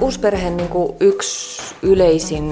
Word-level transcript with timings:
Uusperheen 0.00 0.56
niin 0.56 0.68
kuin 0.68 0.96
yksi 1.00 1.74
yleisin 1.82 2.48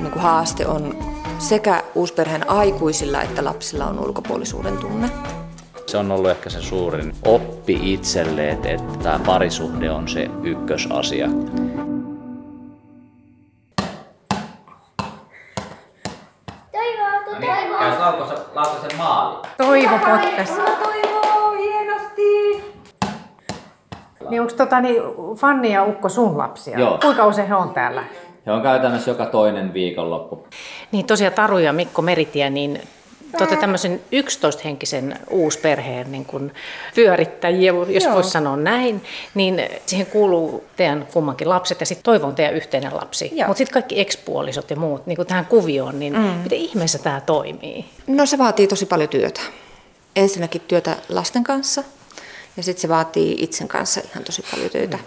niin 0.00 0.12
kuin 0.12 0.22
haaste 0.22 0.66
on 0.66 0.96
sekä 1.38 1.82
uusperheen 1.94 2.50
aikuisilla 2.50 3.22
että 3.22 3.44
lapsilla 3.44 3.86
on 3.86 3.98
ulkopuolisuuden 3.98 4.78
tunne. 4.78 5.10
Se 5.86 5.98
on 5.98 6.12
ollut 6.12 6.30
ehkä 6.30 6.50
se 6.50 6.62
suurin 6.62 7.14
oppi 7.24 7.92
itselle, 7.92 8.50
että, 8.50 8.68
että 8.68 8.98
tämä 9.02 9.20
parisuhde 9.26 9.90
on 9.90 10.08
se 10.08 10.30
ykkösasia. 10.42 11.28
Toivo, 16.72 17.24
toivo. 17.24 17.78
Käy 17.78 17.98
Laukasen 18.54 18.98
maali. 18.98 19.48
Toivo 19.56 19.98
potkas. 19.98 20.50
Toivo, 20.50 21.52
hienosti! 21.52 22.64
Niin 24.30 24.39
onko 24.52 24.64
tota, 24.64 24.80
niin, 24.80 25.02
Fanni 25.36 25.72
ja 25.72 25.84
Ukko 25.84 26.08
sun 26.08 26.38
lapsia? 26.38 26.78
Joo. 26.78 26.98
Kuinka 26.98 27.26
usein 27.26 27.48
he 27.48 27.54
on 27.54 27.70
täällä? 27.70 28.04
He 28.46 28.52
on 28.52 28.62
käytännössä 28.62 29.10
joka 29.10 29.26
toinen 29.26 29.74
viikonloppu. 29.74 30.46
Niin 30.92 31.06
tosiaan 31.06 31.34
Taru 31.34 31.58
ja 31.58 31.72
Mikko 31.72 32.02
Meritie, 32.02 32.50
niin 32.50 32.80
te 33.38 33.44
olette 33.44 33.56
tämmöisen 33.56 34.00
11-henkisen 34.12 35.18
uusperheen 35.30 36.12
niin 36.12 36.24
kuin 36.24 36.52
pyörittäjiä, 36.94 37.72
jos 37.88 38.04
Joo. 38.04 38.14
voisi 38.14 38.30
sanoa 38.30 38.56
näin, 38.56 39.04
niin 39.34 39.62
siihen 39.86 40.06
kuuluu 40.06 40.64
teidän 40.76 41.06
kummankin 41.12 41.48
lapset 41.48 41.80
ja 41.80 41.86
sitten 41.86 42.04
Toivo 42.04 42.26
on 42.26 42.34
teidän 42.34 42.54
yhteinen 42.54 42.96
lapsi. 42.96 43.32
Mutta 43.46 43.58
sitten 43.58 43.72
kaikki 43.72 44.00
ekspuolisot 44.00 44.70
ja 44.70 44.76
muut 44.76 45.06
niin 45.06 45.16
kuin 45.16 45.28
tähän 45.28 45.46
kuvioon, 45.46 45.98
niin 45.98 46.12
mm. 46.12 46.20
miten 46.20 46.58
ihmeessä 46.58 46.98
tämä 46.98 47.20
toimii? 47.20 47.84
No 48.06 48.26
se 48.26 48.38
vaatii 48.38 48.66
tosi 48.66 48.86
paljon 48.86 49.08
työtä. 49.08 49.40
Ensinnäkin 50.16 50.62
työtä 50.68 50.96
lasten 51.08 51.44
kanssa 51.44 51.84
ja 52.60 52.64
sitten 52.64 52.82
se 52.82 52.88
vaatii 52.88 53.36
itsen 53.38 53.68
kanssa 53.68 54.00
ihan 54.10 54.24
tosi 54.24 54.44
paljon 54.50 54.70
töitä. 54.70 54.98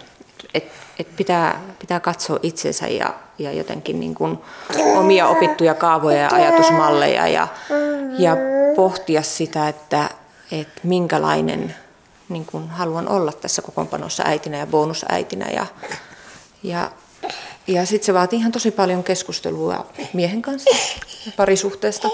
Et, 0.54 0.64
et 0.98 1.16
pitää, 1.16 1.60
pitää 1.78 2.00
katsoa 2.00 2.38
itsensä 2.42 2.88
ja, 2.88 3.14
ja 3.38 3.52
jotenkin 3.52 4.00
niin 4.00 4.14
kuin 4.14 4.38
omia 4.96 5.28
opittuja 5.28 5.74
kaavoja 5.74 6.18
ja 6.18 6.28
ajatusmalleja 6.32 7.28
ja, 7.28 7.48
ja 8.18 8.36
pohtia 8.76 9.22
sitä, 9.22 9.68
että, 9.68 10.10
että 10.52 10.80
minkälainen 10.82 11.74
niin 12.28 12.46
kuin 12.46 12.68
haluan 12.68 13.08
olla 13.08 13.32
tässä 13.32 13.62
kokoonpanossa 13.62 14.22
äitinä 14.26 14.56
ja 14.58 14.66
bonusäitinä. 14.66 15.46
Ja, 15.50 15.66
ja, 16.62 16.90
ja 17.66 17.86
sitten 17.86 18.06
se 18.06 18.14
vaatii 18.14 18.38
ihan 18.38 18.52
tosi 18.52 18.70
paljon 18.70 19.04
keskustelua 19.04 19.86
miehen 20.12 20.42
kanssa 20.42 20.70
ja 21.26 21.32
parisuhteesta. 21.36 22.08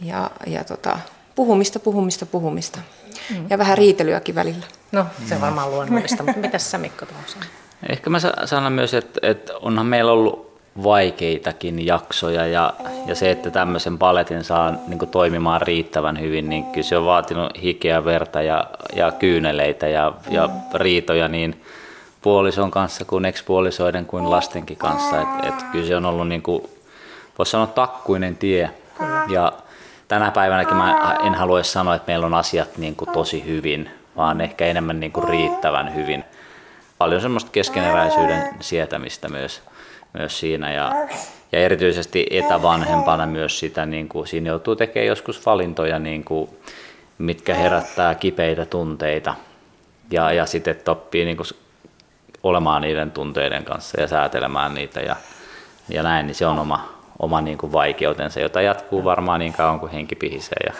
Ja, 0.00 0.30
ja 0.46 0.64
tota, 0.64 0.98
puhumista, 1.34 1.78
puhumista, 1.78 2.26
puhumista. 2.26 2.78
Mm. 3.30 3.46
Ja 3.50 3.58
vähän 3.58 3.78
riitelyäkin 3.78 4.34
välillä. 4.34 4.66
No, 4.92 5.06
se 5.28 5.34
on 5.34 5.40
varmaan 5.40 5.70
luonnollista, 5.70 6.22
mutta 6.22 6.40
mitäs 6.40 6.70
sä 6.70 6.78
Mikko 6.78 7.06
tuohon 7.06 7.24
sanot? 7.26 7.48
Ehkä 7.88 8.10
mä 8.10 8.18
sa- 8.20 8.46
sanon 8.46 8.72
myös, 8.72 8.94
että, 8.94 9.20
että 9.22 9.52
onhan 9.62 9.86
meillä 9.86 10.12
ollut 10.12 10.48
vaikeitakin 10.82 11.86
jaksoja 11.86 12.46
ja, 12.46 12.74
ja 13.06 13.14
se, 13.14 13.30
että 13.30 13.50
tämmöisen 13.50 13.98
paletin 13.98 14.44
saa 14.44 14.74
niin 14.86 14.98
kuin 14.98 15.10
toimimaan 15.10 15.62
riittävän 15.62 16.20
hyvin, 16.20 16.48
niin 16.48 16.64
kyllä 16.64 16.86
se 16.86 16.96
on 16.96 17.04
vaatinut 17.04 17.52
hikeä, 17.62 18.04
verta 18.04 18.42
ja, 18.42 18.64
ja 18.96 19.12
kyyneleitä 19.12 19.88
ja, 19.88 20.12
ja 20.30 20.48
riitoja 20.74 21.28
niin 21.28 21.62
puolison 22.22 22.70
kanssa 22.70 23.04
kuin 23.04 23.24
ekspuolisoiden 23.24 24.06
kuin 24.06 24.30
lastenkin 24.30 24.76
kanssa. 24.76 25.20
Et, 25.20 25.28
et 25.48 25.62
kyllä 25.72 25.86
se 25.86 25.96
on 25.96 26.06
ollut, 26.06 26.28
niin 26.28 26.42
kuin, 26.42 26.62
voisi 27.38 27.50
sanoa, 27.50 27.66
takkuinen 27.66 28.36
tie. 28.36 28.70
Ja 29.28 29.52
tänä 30.08 30.30
päivänäkin 30.30 30.76
mä 30.76 31.18
en 31.26 31.34
halua 31.34 31.62
sanoa, 31.62 31.94
että 31.94 32.06
meillä 32.06 32.26
on 32.26 32.34
asiat 32.34 32.76
niin 32.76 32.96
kuin 32.96 33.10
tosi 33.10 33.46
hyvin, 33.46 33.90
vaan 34.16 34.40
ehkä 34.40 34.66
enemmän 34.66 35.00
niin 35.00 35.12
kuin 35.12 35.28
riittävän 35.28 35.94
hyvin. 35.94 36.24
Paljon 36.98 37.20
semmoista 37.20 37.50
keskeneräisyyden 37.50 38.54
sietämistä 38.60 39.28
myös, 39.28 39.62
myös 40.12 40.40
siinä 40.40 40.72
ja, 40.72 40.92
ja 41.52 41.58
erityisesti 41.58 42.26
etävanhempana 42.30 43.26
myös 43.26 43.58
sitä, 43.58 43.86
niin 43.86 44.08
kuin, 44.08 44.26
siinä 44.26 44.48
joutuu 44.48 44.76
tekemään 44.76 45.06
joskus 45.06 45.46
valintoja, 45.46 45.98
niin 45.98 46.24
kuin, 46.24 46.50
mitkä 47.18 47.54
herättää 47.54 48.14
kipeitä 48.14 48.66
tunteita 48.66 49.34
ja, 50.10 50.32
ja 50.32 50.46
sitten 50.46 50.70
että 50.70 50.90
oppii 50.90 51.24
niin 51.24 51.36
kuin, 51.36 51.46
olemaan 52.42 52.82
niiden 52.82 53.10
tunteiden 53.10 53.64
kanssa 53.64 54.00
ja 54.00 54.08
säätelemään 54.08 54.74
niitä 54.74 55.00
ja, 55.00 55.16
ja 55.88 56.02
näin, 56.02 56.26
niin 56.26 56.34
se 56.34 56.46
on 56.46 56.58
oma, 56.58 56.97
oma 57.18 57.40
niin 57.40 57.58
kuin 57.58 57.72
vaikeutensa, 57.72 58.40
jota 58.40 58.62
jatkuu 58.62 59.04
varmaan 59.04 59.40
niin 59.40 59.52
kauan 59.52 59.80
kuin 59.80 59.92
henki 59.92 60.14
pihisee. 60.14 60.58
Ja 60.66 60.72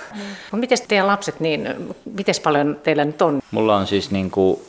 Mut 0.53 0.61
miten 0.61 0.79
teidän 0.89 1.07
lapset, 1.07 1.41
niin 1.41 1.95
miten 2.15 2.35
paljon 2.45 2.81
teillä 2.83 3.05
nyt 3.05 3.23
on? 3.23 3.41
Mulla 3.51 3.77
on 3.77 3.87
siis 3.87 4.11
niin 4.11 4.31
kuin, 4.31 4.61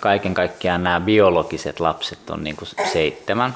kaiken 0.00 0.34
kaikkiaan 0.34 0.82
nämä 0.82 1.00
biologiset 1.00 1.80
lapset 1.80 2.30
on 2.30 2.44
niin 2.44 2.56
kuin 2.56 2.68
seitsemän. 2.92 3.54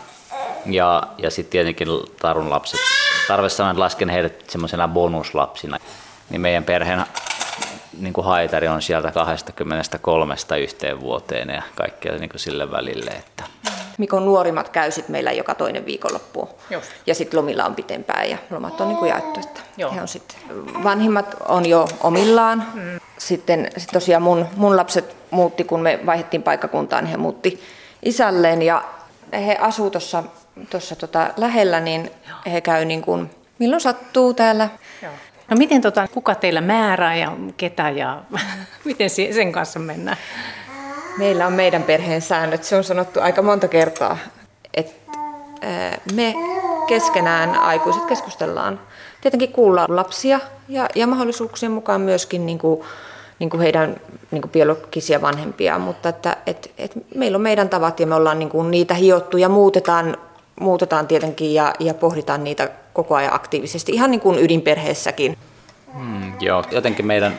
Ja, 0.67 1.03
ja 1.19 1.31
sitten 1.31 1.53
tietenkin 1.53 1.89
Tarun 2.21 2.51
lapset. 2.51 2.81
Tarve 3.29 3.49
sanoa, 3.49 3.71
että 3.71 3.81
lasken 3.81 4.09
heidät 4.09 4.51
semmoisena 4.51 4.89
bonuslapsina. 4.89 5.79
Niin 6.31 6.41
meidän 6.41 6.65
perheen 6.65 7.05
niin 8.01 8.13
kuin 8.13 8.25
haitari 8.25 8.69
on 8.69 8.83
sieltä 8.83 9.11
23 9.13 10.35
yhteen 10.63 11.01
vuoteen 11.01 11.49
ja 11.49 11.63
kaikkea 11.75 12.13
niin 12.13 12.31
kuin 12.31 12.41
sille 12.41 12.71
välille. 12.71 13.11
Että. 13.11 13.45
Mikon 14.01 14.25
nuorimmat 14.25 14.69
käy 14.69 14.91
sit 14.91 15.09
meillä 15.09 15.33
joka 15.33 15.55
toinen 15.55 15.87
viikonloppu. 15.87 16.49
Just. 16.71 16.91
Ja 17.07 17.15
sitten 17.15 17.39
lomilla 17.39 17.65
on 17.65 17.75
pitempään 17.75 18.31
ja 18.31 18.39
lomat 18.51 18.81
on 18.81 18.89
niin 18.89 18.99
kuin 18.99 19.09
jaettu. 19.09 19.41
Että 19.41 19.61
Joo. 19.77 19.93
he 19.95 20.01
on 20.01 20.09
sit, 20.09 20.37
vanhimmat 20.85 21.37
on 21.49 21.67
jo 21.67 21.89
omillaan. 22.01 22.67
Mm. 22.75 23.01
Sitten 23.19 23.71
sit 23.77 23.91
tosiaan 23.93 24.23
mun, 24.23 24.47
mun 24.57 24.77
lapset 24.77 25.17
muutti, 25.31 25.65
kun 25.65 25.81
me 25.81 26.01
vaihdettiin 26.07 26.43
paikkakuntaan, 26.43 27.05
niin 27.05 27.11
he 27.11 27.17
muutti 27.17 27.63
isälleen 28.03 28.63
ja 28.63 28.85
he 29.33 29.57
asuu 29.61 29.91
tuossa 29.91 30.25
tossa 30.71 30.97
tota 30.97 31.31
lähellä, 31.37 31.81
niin 31.81 32.11
he 32.53 32.61
käy 32.61 32.85
niin 32.85 33.03
kuin, 33.03 33.31
milloin 33.59 33.81
sattuu 33.81 34.35
täällä. 34.35 34.69
No 35.51 35.57
miten 35.57 35.81
tota, 35.81 36.09
kuka 36.09 36.35
teillä 36.35 36.61
määrää 36.61 37.17
ja 37.17 37.33
ketä 37.57 37.91
ja 37.91 38.23
miten 38.85 39.11
si- 39.11 39.33
sen 39.33 39.53
kanssa 39.53 39.79
mennään? 39.79 40.17
Meillä 41.21 41.47
on 41.47 41.53
meidän 41.53 41.83
perheen 41.83 42.23
säännöt, 42.23 42.65
se 42.65 42.77
on 42.77 42.85
sanottu 42.85 43.21
aika 43.21 43.43
monta 43.43 43.69
kertaa, 43.69 44.19
että 44.75 45.19
me 46.15 46.35
keskenään 46.87 47.55
aikuiset 47.55 48.05
keskustellaan. 48.05 48.81
Tietenkin 49.21 49.53
kuullaan 49.53 49.97
lapsia 49.97 50.41
ja, 50.69 50.89
ja 50.95 51.07
mahdollisuuksien 51.07 51.73
mukaan 51.73 52.01
myöskin 52.01 52.47
niin 52.47 52.59
kuin, 52.59 52.81
niin 53.39 53.51
kuin 53.51 53.61
heidän 53.61 54.01
niin 54.31 54.43
kuin 54.43 54.51
biologisia 54.51 55.23
vanhempia, 55.23 55.79
mutta 55.79 56.09
että, 56.09 56.37
et, 56.47 56.71
et 56.79 56.93
meillä 57.15 57.37
on 57.37 57.43
meidän 57.43 57.69
tavat 57.69 58.01
ja 58.01 58.07
me 58.07 58.15
ollaan 58.15 58.39
niin 58.39 58.49
kuin 58.49 58.71
niitä 58.71 58.95
hiottu 58.95 59.37
ja 59.37 59.49
muutetaan, 59.49 60.17
muutetaan 60.61 61.07
tietenkin 61.07 61.55
ja, 61.55 61.75
ja 61.81 61.95
pohditaan 61.95 62.45
niitä 62.45 62.71
koko 62.93 63.15
ajan 63.15 63.35
aktiivisesti, 63.35 63.93
ihan 63.93 64.11
niin 64.11 64.21
kuin 64.21 64.39
ydinperheessäkin. 64.39 65.39
Mm, 65.95 66.33
joo, 66.41 66.65
jotenkin 66.71 67.07
meidän 67.07 67.39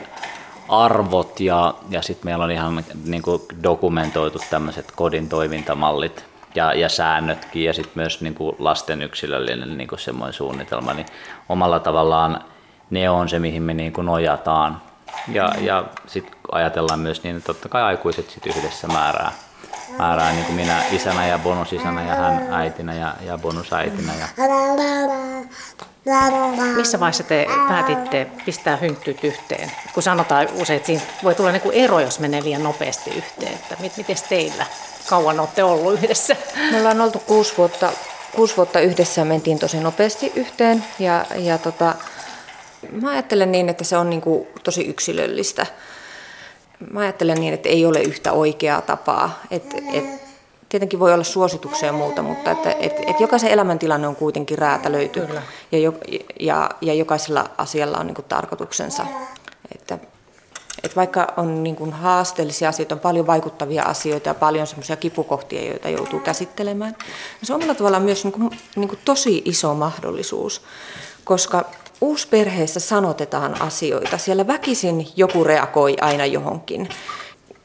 arvot 0.71 1.39
ja, 1.39 1.73
ja 1.89 2.01
sitten 2.01 2.25
meillä 2.25 2.45
on 2.45 2.51
ihan 2.51 2.83
niin 3.05 3.21
kuin 3.21 3.41
dokumentoitu 3.63 4.39
tämmöiset 4.49 4.91
kodin 4.95 5.29
toimintamallit 5.29 6.25
ja, 6.55 6.73
ja 6.73 6.89
säännötkin 6.89 7.63
ja 7.63 7.73
sitten 7.73 7.93
myös 7.95 8.21
niin 8.21 8.35
kuin 8.35 8.55
lasten 8.59 9.01
yksilöllinen 9.01 9.77
niin 9.77 9.87
kuin 9.87 9.99
semmoinen 9.99 10.33
suunnitelma, 10.33 10.93
niin 10.93 11.05
omalla 11.49 11.79
tavallaan 11.79 12.43
ne 12.89 13.09
on 13.09 13.29
se, 13.29 13.39
mihin 13.39 13.63
me 13.63 13.73
niin 13.73 13.93
kuin 13.93 14.05
nojataan. 14.05 14.81
Ja, 15.27 15.53
ja 15.59 15.83
sitten 16.07 16.35
ajatellaan 16.51 16.99
myös 16.99 17.23
niin, 17.23 17.37
että 17.37 17.47
totta 17.47 17.69
kai 17.69 17.81
aikuiset 17.81 18.29
sit 18.29 18.45
yhdessä 18.45 18.87
määrää, 18.87 19.31
määrää 19.97 20.31
niin 20.31 20.45
kuin 20.45 20.55
minä 20.55 20.83
isänä 20.91 21.27
ja 21.27 21.39
bonusisänä 21.39 22.03
ja 22.03 22.15
hän 22.15 22.47
äitinä 22.53 22.93
ja, 22.93 23.15
ja 23.25 23.37
bonusäitinä. 23.37 24.13
Ja, 24.13 24.27
Missä 26.75 26.99
vaiheessa 26.99 27.23
te 27.23 27.45
päätitte 27.67 28.27
pistää 28.45 28.77
hynttyyt 28.77 29.23
yhteen? 29.23 29.71
Kun 29.93 30.03
sanotaan 30.03 30.47
usein, 30.53 30.77
että 30.77 30.87
siinä 30.87 31.01
voi 31.23 31.35
tulla 31.35 31.51
niin 31.51 31.61
kuin 31.61 31.75
ero, 31.75 31.99
jos 31.99 32.19
menee 32.19 32.43
liian 32.43 32.63
nopeasti 32.63 33.09
yhteen. 33.09 33.53
Että 33.53 33.77
miten 33.79 34.15
teillä? 34.29 34.65
Kauan 35.09 35.39
olette 35.39 35.63
ollut 35.63 35.93
yhdessä? 35.93 36.35
Me 36.71 36.77
ollaan 36.77 37.01
oltu 37.01 37.19
kuusi 37.19 37.53
vuotta, 37.57 37.91
kuusi 38.35 38.57
vuotta 38.57 38.79
yhdessä 38.79 39.21
ja 39.21 39.25
mentiin 39.25 39.59
tosi 39.59 39.79
nopeasti 39.79 40.31
yhteen. 40.35 40.85
Ja, 40.99 41.25
ja 41.35 41.57
tota, 41.57 41.95
mä 43.01 43.09
ajattelen 43.09 43.51
niin, 43.51 43.69
että 43.69 43.83
se 43.83 43.97
on 43.97 44.09
niin 44.09 44.21
kuin 44.21 44.47
tosi 44.63 44.85
yksilöllistä. 44.85 45.65
Mä 46.91 46.99
ajattelen 46.99 47.39
niin, 47.39 47.53
että 47.53 47.69
ei 47.69 47.85
ole 47.85 48.01
yhtä 48.01 48.31
oikeaa 48.31 48.81
tapaa. 48.81 49.39
Et, 49.51 49.63
et, 49.93 50.20
tietenkin 50.71 50.99
voi 50.99 51.13
olla 51.13 51.23
suosituksia 51.23 51.87
ja 51.87 51.93
muuta, 51.93 52.21
mutta 52.21 52.51
että, 52.51 52.71
et, 52.71 52.93
et 53.07 53.19
jokaisen 53.19 53.51
elämäntilanne 53.51 54.07
on 54.07 54.15
kuitenkin 54.15 54.57
räätälöity. 54.57 55.19
Kyllä. 55.19 55.41
Ja, 55.71 55.79
jo, 55.79 55.93
ja, 56.39 56.69
ja 56.81 56.93
jokaisella 56.93 57.49
asialla 57.57 57.97
on 57.97 58.07
niin 58.07 58.15
kuin 58.15 58.25
tarkoituksensa. 58.29 59.05
Että, 59.75 59.97
et 60.83 60.95
vaikka 60.95 61.33
on 61.37 61.63
niin 61.63 61.75
kuin 61.75 61.93
haasteellisia 61.93 62.69
asioita, 62.69 62.95
on 62.95 62.99
paljon 62.99 63.27
vaikuttavia 63.27 63.83
asioita 63.83 64.29
ja 64.29 64.33
paljon 64.33 64.67
semmoisia 64.67 64.95
kipukohtia, 64.95 65.65
joita 65.65 65.89
joutuu 65.89 66.19
käsittelemään, 66.19 66.95
niin 67.01 67.47
se 67.47 67.53
on 67.53 67.57
omalla 67.57 67.75
tavallaan 67.75 68.03
myös 68.03 68.23
niin 68.23 68.33
kuin, 68.33 68.51
niin 68.75 68.89
kuin 68.89 68.99
tosi 69.05 69.41
iso 69.45 69.73
mahdollisuus, 69.73 70.61
koska 71.23 71.65
uusperheessä 72.01 72.79
sanotetaan 72.79 73.61
asioita. 73.61 74.17
Siellä 74.17 74.47
väkisin 74.47 75.07
joku 75.15 75.43
reagoi 75.43 75.95
aina 76.01 76.25
johonkin, 76.25 76.89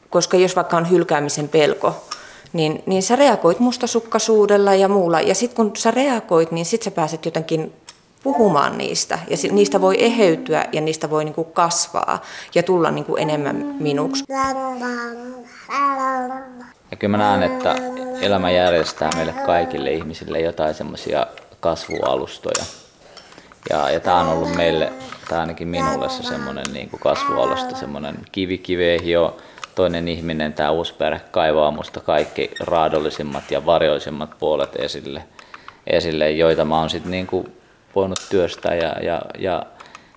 koska 0.09 0.37
jos 0.37 0.55
vaikka 0.55 0.77
on 0.77 0.89
hylkäämisen 0.89 1.49
pelko, 1.49 2.07
niin, 2.53 2.83
niin 2.85 3.03
sä 3.03 3.15
reagoit 3.15 3.59
mustasukkaisuudella 3.59 4.73
ja 4.73 4.87
muulla. 4.87 5.21
Ja 5.21 5.35
sitten 5.35 5.55
kun 5.55 5.75
sä 5.75 5.91
reagoit, 5.91 6.51
niin 6.51 6.65
sitten 6.65 6.85
sä 6.85 6.91
pääset 6.91 7.25
jotenkin 7.25 7.73
puhumaan 8.23 8.77
niistä. 8.77 9.19
Ja 9.29 9.37
niistä 9.51 9.81
voi 9.81 10.03
eheytyä 10.03 10.65
ja 10.71 10.81
niistä 10.81 11.09
voi 11.09 11.25
niinku 11.25 11.43
kasvaa 11.43 12.21
ja 12.55 12.63
tulla 12.63 12.91
niinku 12.91 13.15
enemmän 13.15 13.75
minuksi. 13.79 14.23
Ja 16.91 16.97
kyllä 16.97 17.17
mä 17.17 17.23
näen, 17.23 17.43
että 17.43 17.75
elämä 18.21 18.51
järjestää 18.51 19.09
meille 19.15 19.33
kaikille 19.45 19.91
ihmisille 19.91 20.39
jotain 20.39 20.73
semmoisia 20.73 21.27
kasvualustoja. 21.59 22.65
Ja, 23.69 23.89
ja 23.89 23.99
tämä 23.99 24.19
on 24.19 24.27
ollut 24.27 24.55
meille, 24.55 24.93
tai 25.29 25.39
ainakin 25.39 25.67
minulle 25.67 26.09
se 26.09 26.23
semmoinen 26.23 26.65
niin 26.73 26.89
kasvualusta, 26.99 27.75
semmoinen 27.75 28.15
kivi 28.31 28.57
kiveen 28.57 29.03
hio, 29.03 29.37
toinen 29.77 30.07
ihminen, 30.07 30.53
tämä 30.53 30.71
uusi 30.71 30.93
perhe 30.93 31.21
kaivaa 31.31 31.71
musta 31.71 31.99
kaikki 31.99 32.51
raadollisimmat 32.59 33.51
ja 33.51 33.65
varjoisimmat 33.65 34.39
puolet 34.39 34.75
esille, 34.75 35.23
esille 35.87 36.31
joita 36.31 36.65
mä 36.65 36.79
oon 36.79 36.89
sitten 36.89 37.11
niin 37.11 37.27
voinut 37.95 38.19
työstää 38.29 38.75
ja, 38.75 38.95
ja, 39.01 39.21
ja 39.37 39.63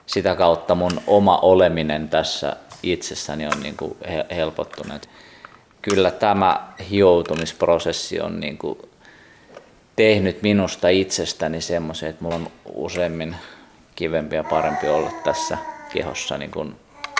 sitä 0.06 0.34
kautta 0.36 0.74
mun 0.74 1.02
oma 1.06 1.38
oleminen 1.38 2.08
tässä 2.08 2.56
itsessäni 2.82 3.46
on 3.46 3.60
niin 3.62 3.76
kuin 3.76 3.96
helpottunut. 4.36 5.08
Kyllä 5.82 6.10
tämä 6.10 6.68
hioutumisprosessi 6.90 8.20
on 8.20 8.40
niin 8.40 8.58
kuin 8.58 8.78
tehnyt 9.96 10.42
minusta 10.42 10.88
itsestäni 10.88 11.60
semmoisen, 11.60 12.10
että 12.10 12.24
mulla 12.24 12.36
on 12.36 12.50
useimmin 12.74 13.36
kivempi 13.94 14.36
ja 14.36 14.44
parempi 14.44 14.88
olla 14.88 15.10
tässä 15.24 15.58
kehossa 15.92 16.38
niin 16.38 16.50
kuin, 16.50 16.76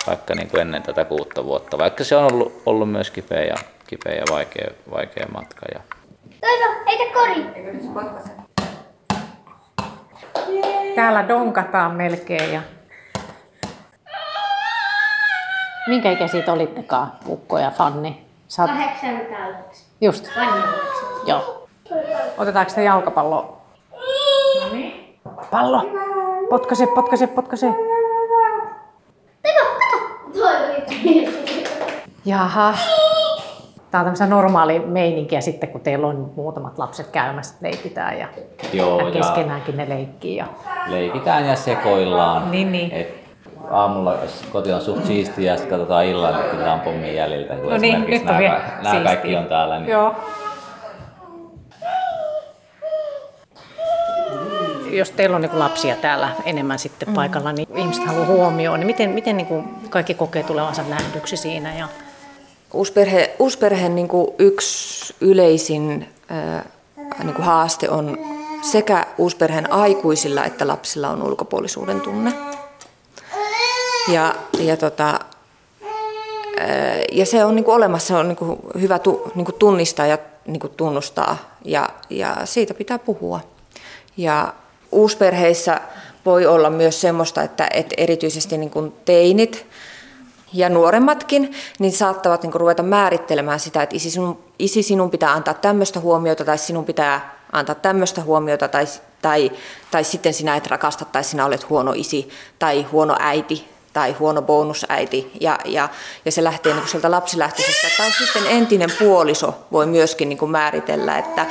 vaikka 0.07 0.35
niin 0.35 0.49
kuin 0.49 0.61
ennen 0.61 0.83
tätä 0.83 1.05
kuutta 1.05 1.45
vuotta, 1.45 1.77
vaikka 1.77 2.03
se 2.03 2.15
on 2.15 2.33
ollut, 2.33 2.61
ollut 2.65 2.91
myös 2.91 3.11
kipeä 3.11 3.43
ja, 3.43 3.55
kipeä 3.87 4.13
ja 4.13 4.23
vaikea, 4.31 4.71
vaikea 4.91 5.27
matka. 5.33 5.65
Ja... 5.73 5.79
Toivo, 6.41 6.73
heitä 6.87 7.13
kori! 7.13 7.45
Täällä 10.95 11.27
donkataan 11.27 11.95
melkein. 11.95 12.53
Ja... 12.53 12.61
Minkä 15.87 16.11
ikäiset 16.11 16.49
olittekaan, 16.49 17.11
Ukko 17.27 17.59
ja 17.59 17.71
Fanni? 17.71 18.25
Sä 18.47 18.61
oot... 18.61 18.71
89. 18.71 19.85
Just. 20.01 20.27
Joo. 21.25 21.67
Otetaanko 22.37 22.71
te 22.75 22.83
jalkapallo? 22.83 23.61
No 24.61 24.69
niin. 24.71 25.19
Pallo. 25.51 25.81
Potkase, 26.49 26.87
potkase, 26.87 27.27
potkase. 27.27 27.67
Jaha. 32.25 32.73
Tämä 33.91 34.01
on 34.01 34.05
tämmöistä 34.05 34.25
normaali 34.25 34.79
meininkiä 34.79 35.41
sitten, 35.41 35.69
kun 35.69 35.81
teillä 35.81 36.07
on 36.07 36.31
muutamat 36.35 36.77
lapset 36.77 37.07
käymässä, 37.07 37.55
leikitään 37.61 38.19
ja, 38.19 38.27
Joo, 38.73 39.07
ja 39.07 39.11
keskenäänkin 39.11 39.77
ne 39.77 39.89
leikkii. 39.89 40.35
Ja... 40.35 40.45
Leikitään 40.87 41.47
ja 41.47 41.55
sekoillaan. 41.55 42.51
Niin, 42.51 42.71
niin. 42.71 42.91
Et 42.91 43.21
aamulla, 43.71 44.13
jos 44.21 44.43
koti 44.51 44.73
on 44.73 44.81
suht 44.81 45.05
siistiä, 45.05 45.51
ja 45.51 45.57
sitten 45.57 45.77
katsotaan 45.77 46.05
illalla, 46.05 46.37
kun 46.37 46.49
kyllä 46.49 46.73
on 46.73 46.79
pommin 46.79 47.15
jäljiltä. 47.15 47.53
No 47.53 47.77
niin, 47.77 48.05
nyt 48.07 48.21
on 48.21 48.27
nämä, 48.27 48.61
nämä 48.83 49.03
kaikki 49.03 49.35
on 49.35 49.45
täällä. 49.45 49.79
Niin 49.79 49.91
Joo. 49.91 50.15
Jos 54.91 55.11
teillä 55.11 55.35
on 55.35 55.41
niin 55.41 55.59
lapsia 55.59 55.95
täällä 55.95 56.31
enemmän 56.45 56.79
sitten 56.79 57.07
mm. 57.07 57.13
paikalla, 57.13 57.51
niin 57.51 57.67
ihmiset 57.77 58.05
haluaa 58.05 58.25
huomioon, 58.25 58.79
niin 58.79 58.87
miten, 58.87 59.09
miten 59.09 59.37
niin 59.37 59.47
kuin 59.47 59.65
kaikki 59.89 60.13
kokee 60.13 60.43
tulevansa 60.43 60.83
nähdyksi 60.83 61.37
siinä? 61.37 61.75
Ja... 61.75 61.87
Uusperhe, 62.73 63.35
uusperheen 63.39 63.95
niin 63.95 64.07
kuin 64.07 64.27
yksi 64.39 65.15
yleisin 65.21 66.09
ää, 66.29 66.65
niin 67.23 67.33
kuin 67.33 67.45
haaste 67.45 67.89
on 67.89 68.17
sekä 68.61 69.05
uusperheen 69.17 69.73
aikuisilla 69.73 70.45
että 70.45 70.67
lapsilla 70.67 71.09
on 71.09 71.23
ulkopuolisuuden 71.23 72.01
tunne. 72.01 72.33
Ja, 74.13 74.35
ja, 74.59 74.77
tota, 74.77 75.19
ja 77.11 77.25
se 77.25 77.45
on 77.45 77.55
niin 77.55 77.63
kuin 77.63 77.75
olemassa, 77.75 78.07
se 78.07 78.15
on 78.15 78.27
niin 78.27 78.35
kuin 78.35 78.59
hyvä 78.81 78.99
tu, 78.99 79.31
niin 79.35 79.45
kuin 79.45 79.55
tunnistaa 79.55 80.05
ja 80.05 80.17
niin 80.47 80.59
kuin 80.59 80.73
tunnustaa 80.77 81.37
ja, 81.65 81.89
ja 82.09 82.37
siitä 82.45 82.73
pitää 82.73 82.99
puhua. 82.99 83.39
Ja 84.17 84.53
uusperheissä 84.91 85.81
voi 86.25 86.45
olla 86.45 86.69
myös 86.69 87.01
semmoista, 87.01 87.41
että, 87.43 87.67
että 87.73 87.95
erityisesti 87.97 88.57
niin 88.57 88.69
kuin 88.69 88.93
teinit 89.05 89.65
ja 90.53 90.69
nuoremmatkin, 90.69 91.53
niin 91.79 91.91
saattavat 91.91 92.43
niin 92.43 92.51
kuin 92.51 92.59
ruveta 92.59 92.83
määrittelemään 92.83 93.59
sitä, 93.59 93.83
että 93.83 93.95
isi 93.95 94.09
sinun, 94.09 94.39
isi 94.59 94.83
sinun 94.83 95.11
pitää 95.11 95.31
antaa 95.31 95.53
tämmöistä 95.53 95.99
huomiota 95.99 96.45
tai 96.45 96.57
sinun 96.57 96.85
pitää 96.85 97.35
antaa 97.51 97.75
tämmöistä 97.75 98.21
huomiota 98.21 98.67
tai, 98.67 98.85
tai, 99.21 99.51
tai 99.91 100.03
sitten 100.03 100.33
sinä 100.33 100.55
et 100.55 100.67
rakasta 100.67 101.05
tai 101.05 101.23
sinä 101.23 101.45
olet 101.45 101.69
huono 101.69 101.93
isi 101.95 102.29
tai 102.59 102.83
huono 102.83 103.15
äiti 103.19 103.69
tai 103.93 104.11
huono 104.11 104.41
bonusäiti 104.41 105.31
ja, 105.41 105.59
ja, 105.65 105.89
ja 106.25 106.31
se 106.31 106.43
lähtee 106.43 106.73
niin 106.73 106.87
sieltä 106.87 107.11
lapsilähtöisestä. 107.11 107.87
Tai 107.97 108.11
sitten 108.11 108.43
entinen 108.47 108.89
puoliso 108.99 109.55
voi 109.71 109.85
myöskin 109.85 110.29
niin 110.29 110.37
kuin 110.37 110.51
määritellä, 110.51 111.17
että 111.17 111.45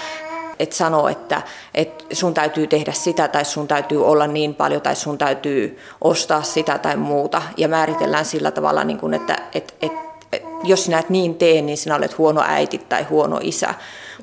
et 0.60 0.72
sano, 0.72 1.08
että 1.08 1.42
et 1.74 2.06
sun 2.12 2.34
täytyy 2.34 2.66
tehdä 2.66 2.92
sitä 2.92 3.28
tai 3.28 3.44
sun 3.44 3.68
täytyy 3.68 4.06
olla 4.06 4.26
niin 4.26 4.54
paljon 4.54 4.82
tai 4.82 4.96
sun 4.96 5.18
täytyy 5.18 5.78
ostaa 6.00 6.42
sitä 6.42 6.78
tai 6.78 6.96
muuta. 6.96 7.42
Ja 7.56 7.68
määritellään 7.68 8.24
sillä 8.24 8.50
tavalla, 8.50 8.84
niin 8.84 8.98
kuin, 8.98 9.14
että 9.14 9.38
et, 9.54 9.74
et, 9.82 9.92
et, 10.32 10.42
jos 10.64 10.84
sinä 10.84 10.98
et 10.98 11.10
niin 11.10 11.34
tee, 11.34 11.62
niin 11.62 11.78
sinä 11.78 11.96
olet 11.96 12.18
huono 12.18 12.42
äiti 12.46 12.78
tai 12.78 13.02
huono 13.02 13.40
isä. 13.42 13.74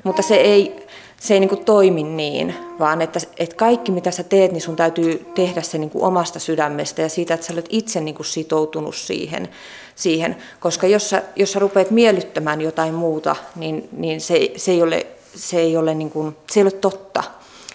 Mutta 0.04 0.22
se 0.22 0.34
ei, 0.34 0.86
se 1.20 1.34
ei 1.34 1.40
niin 1.40 1.48
kuin 1.48 1.64
toimi 1.64 2.02
niin, 2.02 2.54
vaan 2.78 3.02
että, 3.02 3.20
että 3.38 3.56
kaikki 3.56 3.92
mitä 3.92 4.10
sä 4.10 4.22
teet, 4.22 4.52
niin 4.52 4.62
sun 4.62 4.76
täytyy 4.76 5.26
tehdä 5.34 5.62
se 5.62 5.78
niin 5.78 5.90
kuin 5.90 6.04
omasta 6.04 6.38
sydämestä 6.38 7.02
ja 7.02 7.08
siitä, 7.08 7.34
että 7.34 7.46
sä 7.46 7.52
olet 7.52 7.66
itse 7.68 8.00
niin 8.00 8.14
kuin 8.14 8.26
sitoutunut 8.26 8.94
siihen. 8.94 9.48
siihen. 9.94 10.36
Koska 10.60 10.86
jos 10.86 11.10
sä, 11.10 11.22
jos 11.36 11.52
sä 11.52 11.58
rupeat 11.58 11.90
miellyttämään 11.90 12.60
jotain 12.60 12.94
muuta, 12.94 13.36
niin, 13.56 13.88
niin 13.92 14.20
se, 14.20 14.50
se 14.56 14.70
ei 14.70 14.82
ole 14.82 15.06
se 15.38 15.60
ei 15.60 15.76
ole, 15.76 15.94
niin 15.94 16.10
kuin, 16.10 16.36
se 16.50 16.60
ei 16.60 16.64
ole 16.64 16.70
totta. 16.70 17.22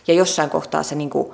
Ja 0.08 0.14
jossain 0.14 0.50
kohtaa 0.50 0.84
se 0.84 0.96
niin 0.96 1.10
kuin, 1.10 1.32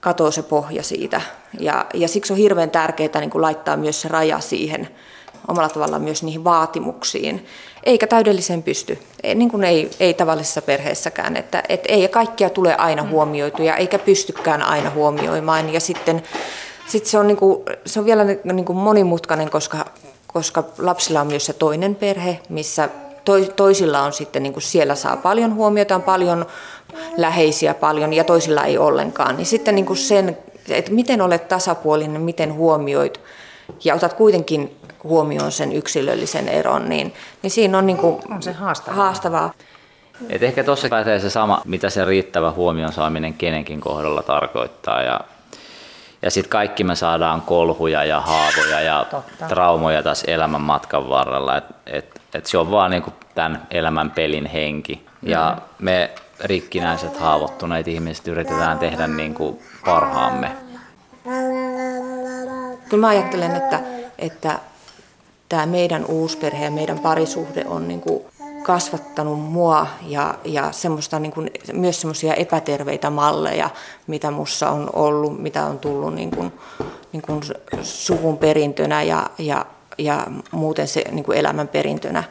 katoo 0.00 0.30
se 0.30 0.42
pohja 0.42 0.82
siitä. 0.82 1.20
Ja, 1.60 1.86
ja 1.94 2.08
siksi 2.08 2.32
on 2.32 2.38
hirveän 2.38 2.70
tärkeää 2.70 3.20
niin 3.20 3.30
kuin, 3.30 3.42
laittaa 3.42 3.76
myös 3.76 4.00
se 4.00 4.08
raja 4.08 4.40
siihen 4.40 4.88
omalla 5.48 5.68
tavallaan 5.68 6.02
myös 6.02 6.22
niihin 6.22 6.44
vaatimuksiin. 6.44 7.46
Eikä 7.84 8.06
täydelliseen 8.06 8.62
pysty, 8.62 8.98
ei, 9.22 9.34
niin 9.34 9.50
kuin 9.50 9.64
ei, 9.64 9.90
ei 10.00 10.14
tavallisessa 10.14 10.62
perheessäkään. 10.62 11.36
Että, 11.36 11.62
et 11.68 11.84
ei 11.88 12.08
kaikkia 12.08 12.50
tule 12.50 12.76
aina 12.76 13.02
huomioituja, 13.02 13.76
eikä 13.76 13.98
pystykään 13.98 14.62
aina 14.62 14.90
huomioimaan. 14.90 15.72
Ja 15.72 15.80
sitten 15.80 16.22
sit 16.86 17.06
se, 17.06 17.18
on, 17.18 17.26
niin 17.26 17.36
kuin, 17.36 17.62
se 17.86 18.00
on 18.00 18.06
vielä 18.06 18.24
niin 18.24 18.64
kuin 18.64 18.78
monimutkainen, 18.78 19.50
koska, 19.50 19.84
koska 20.26 20.64
lapsilla 20.78 21.20
on 21.20 21.26
myös 21.26 21.46
se 21.46 21.52
toinen 21.52 21.94
perhe, 21.94 22.40
missä 22.48 22.88
toisilla 23.56 24.02
on 24.02 24.12
sitten, 24.12 24.42
niin 24.42 24.52
kuin 24.52 24.62
siellä 24.62 24.94
saa 24.94 25.16
paljon 25.16 25.54
huomiota, 25.54 25.94
on 25.94 26.02
paljon 26.02 26.46
läheisiä 27.16 27.74
paljon 27.74 28.12
ja 28.12 28.24
toisilla 28.24 28.64
ei 28.64 28.78
ollenkaan. 28.78 29.36
Niin 29.36 29.46
sitten 29.46 29.74
niin 29.74 29.86
kuin 29.86 29.96
sen, 29.96 30.38
että 30.68 30.92
miten 30.92 31.22
olet 31.22 31.48
tasapuolinen, 31.48 32.20
miten 32.22 32.54
huomioit 32.54 33.20
ja 33.84 33.94
otat 33.94 34.12
kuitenkin 34.12 34.76
huomioon 35.04 35.52
sen 35.52 35.72
yksilöllisen 35.72 36.48
eron, 36.48 36.88
niin, 36.88 37.14
niin 37.42 37.50
siinä 37.50 37.78
on, 37.78 37.86
niin 37.86 37.96
kuin 37.96 38.22
On 38.30 38.42
se 38.42 38.52
haastavaa. 38.52 39.04
haastavaa. 39.04 39.52
Et 40.28 40.42
ehkä 40.42 40.64
tuossa 40.64 40.88
pätee 40.88 41.18
se 41.18 41.30
sama, 41.30 41.62
mitä 41.64 41.90
se 41.90 42.04
riittävä 42.04 42.50
huomion 42.50 42.92
saaminen 42.92 43.34
kenenkin 43.34 43.80
kohdalla 43.80 44.22
tarkoittaa. 44.22 45.02
Ja, 45.02 45.20
ja 46.22 46.30
sitten 46.30 46.50
kaikki 46.50 46.84
me 46.84 46.94
saadaan 46.94 47.42
kolhuja 47.42 48.04
ja 48.04 48.20
haavoja 48.20 48.80
ja 48.80 49.06
Totta. 49.10 49.46
traumoja 49.48 50.02
tässä 50.02 50.30
elämän 50.30 50.60
matkan 50.60 51.08
varrella. 51.08 51.56
Et, 51.56 51.64
et, 51.86 52.21
et 52.38 52.46
se 52.46 52.58
on 52.58 52.70
vaan 52.70 52.90
niinku 52.90 53.12
tämän 53.34 53.66
elämän 53.70 54.10
pelin 54.10 54.46
henki. 54.46 55.06
Ja 55.22 55.58
me 55.78 56.10
rikkinäiset 56.40 57.16
haavoittuneet 57.16 57.88
ihmiset 57.88 58.28
yritetään 58.28 58.78
tehdä 58.78 59.06
niinku 59.06 59.62
parhaamme. 59.84 60.52
Kyllä 62.88 63.00
mä 63.00 63.08
ajattelen, 63.08 63.56
että, 63.56 63.80
että 64.18 64.58
tämä 65.48 65.66
meidän 65.66 66.04
uusperhe 66.06 66.64
ja 66.64 66.70
meidän 66.70 66.98
parisuhde 66.98 67.64
on 67.66 67.88
niin 67.88 68.00
kuin 68.00 68.22
kasvattanut 68.62 69.40
mua 69.40 69.86
ja, 70.06 70.34
ja 70.44 70.72
semmoista 70.72 71.18
niin 71.18 71.32
kuin, 71.32 71.50
myös 71.72 72.00
semmoisia 72.00 72.34
epäterveitä 72.34 73.10
malleja, 73.10 73.70
mitä 74.06 74.30
mussa 74.30 74.70
on 74.70 74.90
ollut, 74.92 75.42
mitä 75.42 75.64
on 75.66 75.78
tullut 75.78 76.14
niin 76.14 76.30
kuin, 76.30 76.52
niin 77.12 77.22
kuin 77.22 77.40
suvun 77.82 78.38
perintönä 78.38 79.02
ja, 79.02 79.30
ja, 79.38 79.66
ja 79.98 80.26
muuten 80.50 80.88
se 80.88 81.04
niin 81.10 81.24
kuin 81.24 81.38
elämän 81.38 81.68
perintönä, 81.68 82.24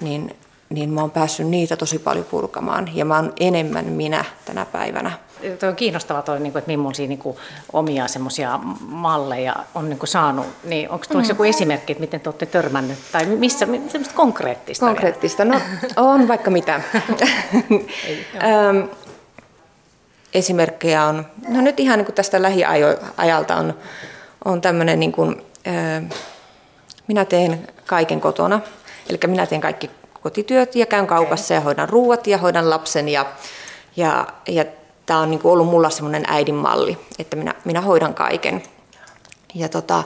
niin, 0.00 0.36
niin 0.68 0.90
mä 0.90 1.00
oon 1.00 1.10
päässyt 1.10 1.46
niitä 1.46 1.76
tosi 1.76 1.98
paljon 1.98 2.24
purkamaan 2.24 2.90
ja 2.94 3.04
mä 3.04 3.16
oon 3.16 3.32
enemmän 3.40 3.84
minä 3.84 4.24
tänä 4.44 4.66
päivänä. 4.66 5.12
Tuo 5.60 5.68
on 5.68 5.76
kiinnostavaa, 5.76 6.22
toi, 6.22 6.40
niin 6.40 6.52
kuin, 6.52 6.58
että 6.58 6.70
millaisia 6.70 7.08
niin 7.08 7.18
kuin, 7.18 7.36
omia 7.72 8.08
semmoisia 8.08 8.60
malleja 8.80 9.56
on 9.74 9.88
niin 9.88 9.98
kuin, 9.98 10.08
saanut. 10.08 10.46
Niin 10.64 10.90
onko 10.90 11.04
tuossa 11.08 11.32
mm. 11.32 11.36
joku 11.36 11.44
esimerkki, 11.44 11.92
että 11.92 12.00
miten 12.00 12.20
te 12.20 12.28
olette 12.28 12.46
törmännyt? 12.46 12.98
Tai 13.12 13.26
missä 13.26 13.66
semmoista 13.88 14.14
konkreettista? 14.14 14.86
Konkreettista? 14.86 15.44
No 15.44 15.60
on 15.96 16.28
vaikka 16.28 16.50
mitä. 16.50 16.80
Esimerkkejä 20.34 21.04
on, 21.04 21.26
no 21.48 21.60
nyt 21.60 21.80
ihan 21.80 21.98
niin 21.98 22.06
kuin 22.06 22.14
tästä 22.14 22.42
lähiajalta 22.42 23.56
on, 23.56 23.74
on 24.44 24.60
tämmöinen, 24.60 25.00
niin 25.00 25.12
kuin, 25.12 25.42
minä 27.06 27.24
teen 27.24 27.68
kaiken 27.86 28.20
kotona. 28.20 28.60
Eli 29.08 29.18
minä 29.26 29.46
teen 29.46 29.60
kaikki 29.60 29.90
kotityöt 30.22 30.76
ja 30.76 30.86
käyn 30.86 31.06
kaupassa 31.06 31.54
ja 31.54 31.60
hoidan 31.60 31.88
ruuat 31.88 32.26
ja 32.26 32.38
hoidan 32.38 32.70
lapsen 32.70 33.08
ja, 33.08 33.26
ja, 33.96 34.26
ja 34.48 34.64
tämä 35.06 35.20
on 35.20 35.30
niin 35.30 35.40
kuin 35.40 35.52
ollut 35.52 35.66
mulla 35.66 35.90
semmoinen 35.90 36.24
äidin 36.26 36.54
malli, 36.54 36.98
että 37.18 37.36
minä, 37.36 37.54
minä 37.64 37.80
hoidan 37.80 38.14
kaiken. 38.14 38.62
Ja 39.54 39.68
tota, 39.68 40.04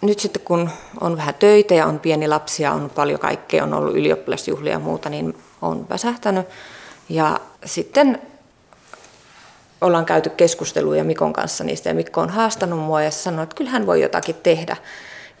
nyt 0.00 0.18
sitten 0.18 0.42
kun 0.42 0.70
on 1.00 1.16
vähän 1.16 1.34
töitä 1.34 1.74
ja 1.74 1.86
on 1.86 2.00
pieni 2.00 2.28
lapsi 2.28 2.62
ja 2.62 2.72
on 2.72 2.90
paljon 2.94 3.20
kaikkea, 3.20 3.64
on 3.64 3.74
ollut 3.74 3.96
ylioppilasjuhlia 3.96 4.72
ja 4.72 4.78
muuta, 4.78 5.10
niin 5.10 5.38
on 5.62 5.88
väsähtänyt. 5.88 6.46
Ja 7.08 7.40
sitten 7.64 8.22
ollaan 9.80 10.06
käyty 10.06 10.30
keskusteluja 10.30 11.04
Mikon 11.04 11.32
kanssa 11.32 11.64
niistä 11.64 11.88
ja 11.88 11.94
Mikko 11.94 12.20
on 12.20 12.30
haastanut 12.30 12.78
mua 12.78 13.02
ja 13.02 13.10
sanonut, 13.10 13.42
että 13.42 13.56
kyllä 13.56 13.70
hän 13.70 13.86
voi 13.86 14.02
jotakin 14.02 14.34
tehdä. 14.42 14.76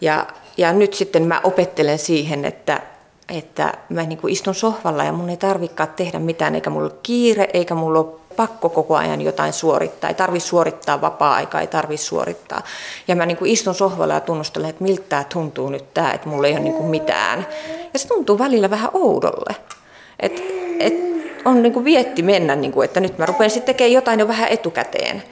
Ja, 0.00 0.26
ja 0.56 0.72
nyt 0.72 0.94
sitten 0.94 1.22
mä 1.22 1.40
opettelen 1.44 1.98
siihen, 1.98 2.44
että, 2.44 2.80
että 3.28 3.74
mä 3.88 4.02
niin 4.02 4.18
kuin 4.18 4.32
istun 4.32 4.54
sohvalla 4.54 5.04
ja 5.04 5.12
mun 5.12 5.30
ei 5.30 5.36
tarvikaan 5.36 5.88
tehdä 5.96 6.18
mitään, 6.18 6.54
eikä 6.54 6.70
mulla 6.70 6.86
ole 6.86 6.98
kiire, 7.02 7.48
eikä 7.52 7.74
mulla 7.74 7.98
ole 7.98 8.06
pakko 8.36 8.68
koko 8.68 8.96
ajan 8.96 9.22
jotain 9.22 9.52
suorittaa. 9.52 10.10
Ei 10.10 10.14
tarvitse 10.14 10.48
suorittaa 10.48 11.00
vapaa-aikaa, 11.00 11.60
ei 11.60 11.66
tarvitse 11.66 12.06
suorittaa. 12.06 12.62
Ja 13.08 13.16
mä 13.16 13.26
niin 13.26 13.36
kuin 13.36 13.50
istun 13.50 13.74
sohvalla 13.74 14.14
ja 14.14 14.20
tunnustelen, 14.20 14.70
että 14.70 14.84
miltä 14.84 15.02
tämä 15.08 15.24
tuntuu 15.24 15.70
nyt 15.70 15.94
tämä, 15.94 16.12
että 16.12 16.28
mulla 16.28 16.46
ei 16.46 16.52
ole 16.52 16.60
niin 16.60 16.74
kuin 16.74 16.88
mitään. 16.88 17.46
Ja 17.92 17.98
se 17.98 18.08
tuntuu 18.08 18.38
välillä 18.38 18.70
vähän 18.70 18.90
oudolle. 18.92 19.56
Et, 20.20 20.42
et 20.80 20.94
on 21.44 21.62
niin 21.62 21.72
kuin 21.72 21.84
vietti 21.84 22.22
mennä, 22.22 22.56
niin 22.56 22.72
kuin, 22.72 22.84
että 22.84 23.00
nyt 23.00 23.18
mä 23.18 23.26
rupean 23.26 23.50
sitten 23.50 23.74
tekemään 23.74 23.92
jotain 23.92 24.20
jo 24.20 24.28
vähän 24.28 24.48
etukäteen. 24.48 25.22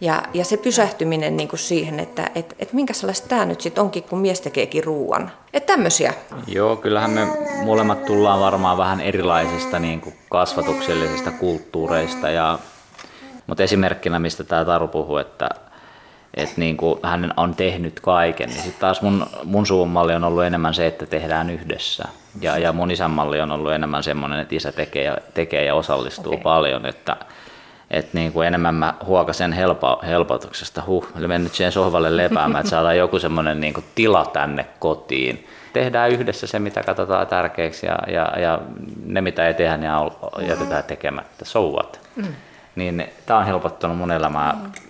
Ja, 0.00 0.22
ja 0.34 0.44
se 0.44 0.56
pysähtyminen 0.56 1.36
niin 1.36 1.48
kuin 1.48 1.60
siihen, 1.60 2.00
että 2.00 2.30
et, 2.34 2.56
et 2.58 2.72
minkä 2.72 2.92
sellaista 2.92 3.28
tämä 3.28 3.44
nyt 3.44 3.60
sitten 3.60 3.84
onkin, 3.84 4.02
kun 4.02 4.18
mies 4.18 4.40
tekeekin 4.40 4.84
ruuan. 4.84 5.30
Että 5.52 5.72
tämmöisiä. 5.72 6.14
Joo, 6.46 6.76
kyllähän 6.76 7.10
me 7.10 7.26
molemmat 7.64 8.04
tullaan 8.04 8.40
varmaan 8.40 8.78
vähän 8.78 9.00
erilaisista 9.00 9.78
niin 9.78 10.00
kuin 10.00 10.14
kasvatuksellisista 10.30 11.30
kulttuureista. 11.30 12.30
Ja, 12.30 12.58
mutta 13.46 13.62
esimerkkinä, 13.62 14.18
mistä 14.18 14.44
tämä 14.44 14.64
Taru 14.64 14.88
puhuu, 14.88 15.16
että 15.16 15.48
että 16.36 16.54
niin 16.56 16.76
kuin 16.76 17.00
hän 17.02 17.34
on 17.36 17.54
tehnyt 17.54 18.00
kaiken, 18.00 18.48
niin 18.48 18.62
sitten 18.62 18.80
taas 18.80 19.02
mun, 19.02 19.26
mun 19.44 19.66
suvun 19.66 19.88
malli 19.88 20.14
on 20.14 20.24
ollut 20.24 20.42
enemmän 20.42 20.74
se, 20.74 20.86
että 20.86 21.06
tehdään 21.06 21.50
yhdessä. 21.50 22.04
Ja, 22.40 22.58
ja 22.58 22.72
mun 22.72 22.90
isän 22.90 23.10
malli 23.10 23.40
on 23.40 23.52
ollut 23.52 23.72
enemmän 23.72 24.02
semmoinen, 24.02 24.40
että 24.40 24.54
isä 24.54 24.72
tekee 24.72 25.04
ja, 25.04 25.18
tekee 25.34 25.64
ja 25.64 25.74
osallistuu 25.74 26.32
okay. 26.32 26.42
paljon, 26.42 26.86
että 26.86 27.16
että 27.90 28.18
niin 28.18 28.32
kuin 28.32 28.46
enemmän 28.46 28.74
mä 28.74 28.94
huokasen 29.06 29.52
helpo, 29.52 30.00
helpotuksesta, 30.06 30.82
huh, 30.86 31.08
eli 31.18 31.28
menen 31.28 31.44
nyt 31.44 31.54
siihen 31.54 31.72
sohvalle 31.72 32.16
lepäämään, 32.16 32.60
että 32.60 32.70
saadaan 32.70 32.98
joku 32.98 33.18
semmoinen 33.18 33.60
niin 33.60 33.74
tila 33.94 34.24
tänne 34.32 34.66
kotiin. 34.78 35.46
Tehdään 35.72 36.10
yhdessä 36.10 36.46
se, 36.46 36.58
mitä 36.58 36.82
katsotaan 36.82 37.26
tärkeäksi 37.26 37.86
ja, 37.86 37.98
ja, 38.06 38.40
ja 38.40 38.60
ne, 39.06 39.20
mitä 39.20 39.46
ei 39.46 39.54
tehdä, 39.54 39.76
niin 39.76 39.90
jätetään 40.48 40.84
tekemättä. 40.84 41.44
So 41.44 41.70
what? 41.70 42.00
Mm. 42.16 42.34
Niin 42.76 43.04
tämä 43.26 43.38
on 43.38 43.46
helpottanut 43.46 43.98
mun 43.98 44.10
elämää 44.10 44.52
mm 44.52 44.85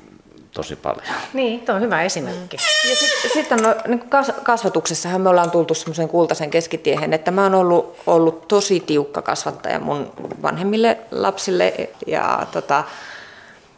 tosi 0.57 0.77
paljon. 0.77 1.03
Niin, 1.33 1.61
tuo 1.61 1.75
on 1.75 1.81
hyvä 1.81 2.03
esimerkki. 2.03 2.57
Mm. 2.57 2.91
Ja 2.91 2.97
sitten 2.97 3.31
sit 3.31 3.51
no, 3.51 3.75
niin 3.87 4.03
kasvatuksessahan 4.43 5.21
me 5.21 5.29
ollaan 5.29 5.51
tultu 5.51 5.75
semmoisen 5.75 6.09
kultaisen 6.09 6.51
keskitiehen, 6.51 7.13
että 7.13 7.31
mä 7.31 7.43
oon 7.43 7.55
ollut, 7.55 7.97
ollut 8.07 8.49
tosi 8.49 8.81
tiukka 8.81 9.23
kasvattaja 9.23 9.81
mun 9.81 10.13
vanhemmille 10.43 10.99
lapsille 11.11 11.91
ja 12.07 12.47
tota, 12.53 12.85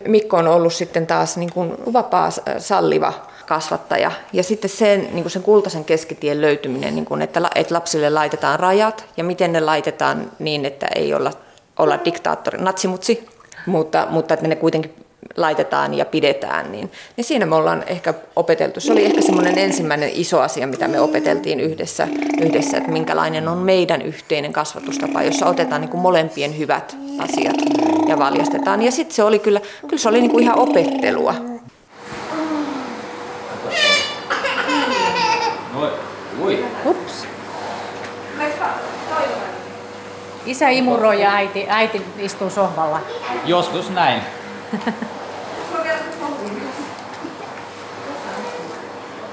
Mikko 0.06 0.36
on 0.36 0.48
ollut 0.48 0.72
sitten 0.72 1.06
taas 1.06 1.36
niin 1.36 1.52
kuin 1.52 1.92
vapaa 1.92 2.30
salliva 2.58 3.12
kasvattaja. 3.46 4.12
Ja 4.32 4.42
sitten 4.42 4.70
sen, 4.70 5.00
niin 5.00 5.22
kuin 5.22 5.30
sen 5.30 5.42
kultaisen 5.42 5.84
keskitien 5.84 6.40
löytyminen, 6.40 6.94
niin 6.94 7.04
kuin, 7.04 7.22
että, 7.22 7.50
että 7.54 7.74
lapsille 7.74 8.10
laitetaan 8.10 8.60
rajat 8.60 9.06
ja 9.16 9.24
miten 9.24 9.52
ne 9.52 9.60
laitetaan 9.60 10.32
niin, 10.38 10.64
että 10.64 10.86
ei 10.94 11.14
olla, 11.14 11.32
olla 11.78 11.98
diktaattori, 12.04 12.58
natsimutsi, 12.58 13.28
mutta, 13.66 14.06
mutta 14.10 14.34
että 14.34 14.48
ne 14.48 14.56
kuitenkin 14.56 15.07
laitetaan 15.36 15.94
ja 15.94 16.04
pidetään, 16.04 16.72
niin, 16.72 16.92
niin 17.16 17.24
siinä 17.24 17.46
me 17.46 17.54
ollaan 17.54 17.84
ehkä 17.86 18.14
opeteltu. 18.36 18.80
Se 18.80 18.92
oli 18.92 19.04
ehkä 19.04 19.22
semmoinen 19.22 19.58
ensimmäinen 19.58 20.10
iso 20.12 20.40
asia, 20.40 20.66
mitä 20.66 20.88
me 20.88 21.00
opeteltiin 21.00 21.60
yhdessä, 21.60 22.08
yhdessä 22.40 22.76
että 22.76 22.90
minkälainen 22.90 23.48
on 23.48 23.58
meidän 23.58 24.02
yhteinen 24.02 24.52
kasvatustapa, 24.52 25.22
jossa 25.22 25.46
otetaan 25.46 25.80
niin 25.80 25.90
kuin 25.90 26.00
molempien 26.00 26.58
hyvät 26.58 26.96
asiat 27.18 27.56
ja 28.08 28.18
valjastetaan. 28.18 28.82
Ja 28.82 28.92
sitten 28.92 29.16
se 29.16 29.22
oli 29.22 29.38
kyllä, 29.38 29.60
kyllä 29.80 29.98
se 29.98 30.08
oli 30.08 30.20
niin 30.20 30.30
kuin 30.30 30.44
ihan 30.44 30.58
opettelua. 30.58 31.34
Ups. 36.84 37.26
Isä 40.46 40.68
imuroi 40.68 41.22
ja 41.22 41.34
äiti, 41.34 41.66
äiti 41.68 42.02
istuu 42.18 42.50
sohvalla. 42.50 43.00
Joskus 43.44 43.90
näin. 43.90 44.37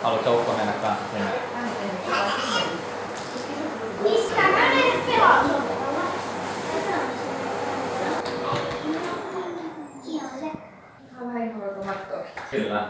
Haluatko 0.03 0.35
Ukko 0.35 0.53
mennä 0.57 0.71
kanssa 0.71 1.05
sinne? 1.11 1.29
Mistä 4.03 4.41
mä 4.41 4.71
en 4.71 4.85
Kyllä. 12.51 12.89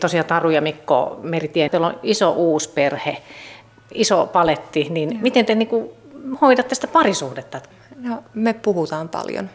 Tosiaan 0.00 0.26
Taru 0.26 0.50
ja 0.50 0.60
Mikko 0.60 1.20
Meritien, 1.22 1.70
teillä 1.70 1.86
on 1.86 2.00
iso 2.02 2.30
uusi 2.30 2.68
perhe, 2.68 3.22
iso 3.92 4.26
paletti, 4.26 4.86
niin 4.90 5.18
miten 5.22 5.46
te 5.46 5.54
niin 5.54 5.68
kuin 5.68 5.90
hoidatte 6.40 6.74
sitä 6.74 6.86
parisuhdetta? 6.86 7.60
No, 7.96 8.22
me 8.34 8.52
puhutaan 8.52 9.08
paljon 9.08 9.50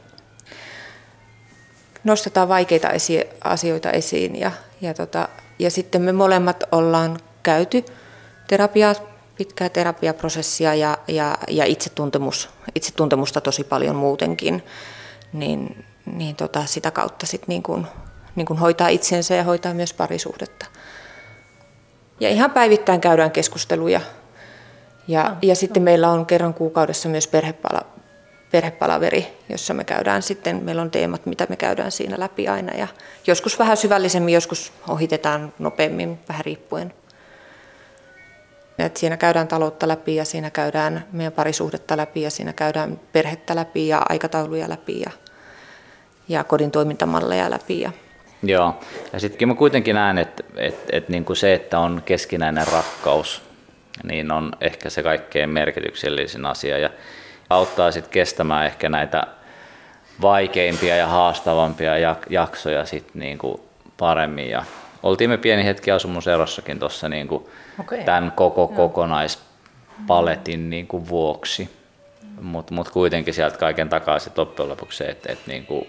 nostetaan 2.10 2.50
vaikeita 2.50 2.90
esi- 2.90 3.30
asioita 3.44 3.92
esiin 3.92 4.36
ja, 4.36 4.52
ja, 4.82 4.94
tota, 4.94 5.30
ja 5.60 5.72
sitten 5.72 6.02
me 6.02 6.12
molemmat 6.12 6.64
ollaan 6.72 7.20
käyty 7.44 7.86
terapiaa, 8.48 8.96
pitkää 9.38 9.70
terapiaprosessia 9.70 10.76
ja, 10.76 10.98
ja, 11.08 11.38
ja 11.48 11.66
itsetuntemus, 11.66 12.50
itsetuntemusta 12.76 13.42
tosi 13.42 13.64
paljon 13.64 13.96
muutenkin, 13.96 14.64
niin, 15.34 15.86
niin 16.06 16.36
tota, 16.36 16.66
sitä 16.66 16.92
kautta 16.92 17.26
sit 17.26 17.48
niin 17.48 17.64
kun, 17.64 17.88
niin 18.36 18.46
kun 18.46 18.58
hoitaa 18.58 18.88
itsensä 18.88 19.36
ja 19.36 19.44
hoitaa 19.44 19.74
myös 19.74 19.94
parisuhdetta. 19.94 20.66
Ja 22.20 22.30
ihan 22.30 22.52
päivittäin 22.52 23.02
käydään 23.02 23.32
keskusteluja. 23.32 24.02
Ja, 25.08 25.24
no, 25.24 25.36
ja 25.42 25.56
sitten 25.56 25.84
meillä 25.84 26.10
on 26.10 26.26
kerran 26.26 26.54
kuukaudessa 26.54 27.10
myös 27.10 27.28
perhepala, 27.28 27.86
perhepalaveri, 28.52 29.28
jossa 29.50 29.74
me 29.74 29.84
käydään 29.84 30.22
sitten, 30.22 30.64
meillä 30.64 30.82
on 30.82 30.92
teemat, 30.92 31.26
mitä 31.26 31.46
me 31.50 31.56
käydään 31.56 31.92
siinä 31.92 32.16
läpi 32.20 32.48
aina. 32.48 32.78
Ja 32.78 32.88
joskus 33.28 33.60
vähän 33.60 33.78
syvällisemmin, 33.78 34.34
joskus 34.34 34.72
ohitetaan 34.88 35.54
nopeammin, 35.60 36.20
vähän 36.30 36.46
riippuen. 36.46 36.94
Et 38.80 38.98
siinä 38.98 39.18
käydään 39.18 39.48
taloutta 39.48 39.88
läpi 39.88 40.16
ja 40.16 40.26
siinä 40.26 40.50
käydään 40.50 41.06
meidän 41.12 41.34
parisuhdetta 41.34 41.98
läpi 41.98 42.22
ja 42.22 42.30
siinä 42.30 42.54
käydään 42.54 43.00
perhettä 43.14 43.56
läpi 43.56 43.88
ja 43.88 44.02
aikatauluja 44.10 44.70
läpi 44.70 45.00
ja, 45.00 45.12
ja 46.30 46.44
kodin 46.44 46.72
toimintamalleja 46.72 47.50
läpi. 47.50 47.82
Ja. 47.82 47.92
Joo, 48.44 48.80
ja 49.14 49.20
sitten 49.20 49.48
mä 49.48 49.56
kuitenkin 49.56 49.96
näen, 49.96 50.18
että, 50.18 50.44
että, 50.56 50.98
että 50.98 51.12
niin 51.12 51.26
kuin 51.26 51.38
se, 51.38 51.54
että 51.54 51.80
on 51.80 52.02
keskinäinen 52.06 52.68
rakkaus, 52.68 53.42
niin 54.04 54.32
on 54.32 54.52
ehkä 54.62 54.90
se 54.90 55.04
kaikkein 55.04 55.50
merkityksellisin 55.50 56.46
asia. 56.46 56.78
Ja 56.78 56.90
auttaa 57.50 57.92
sitten 57.92 58.12
kestämään 58.12 58.66
ehkä 58.66 58.90
näitä 58.90 59.24
vaikeimpia 60.22 60.96
ja 60.96 61.08
haastavampia 61.08 62.16
jaksoja 62.30 62.86
sit 62.86 63.08
niinku 63.14 63.70
paremmin. 63.98 64.50
Ja 64.50 64.64
oltiin 65.04 65.30
me 65.30 65.38
pieni 65.38 65.66
hetki 65.66 65.92
asumuserossakin 65.92 66.80
tuossa 66.80 67.10
niinku 67.10 67.50
okay. 67.80 68.04
tämän 68.04 68.32
koko 68.32 68.68
kokonaispaletin 68.68 70.70
niinku 70.70 71.08
vuoksi. 71.08 71.70
Mutta 72.42 72.74
mut 72.74 72.90
kuitenkin 72.90 73.34
sieltä 73.34 73.58
kaiken 73.58 73.90
takaa 73.90 74.20
se 74.20 74.32
loppujen 74.38 74.70
lopuksi 74.70 74.98
se, 74.98 75.04
että 75.04 75.32
et 75.32 75.40
niinku, 75.48 75.88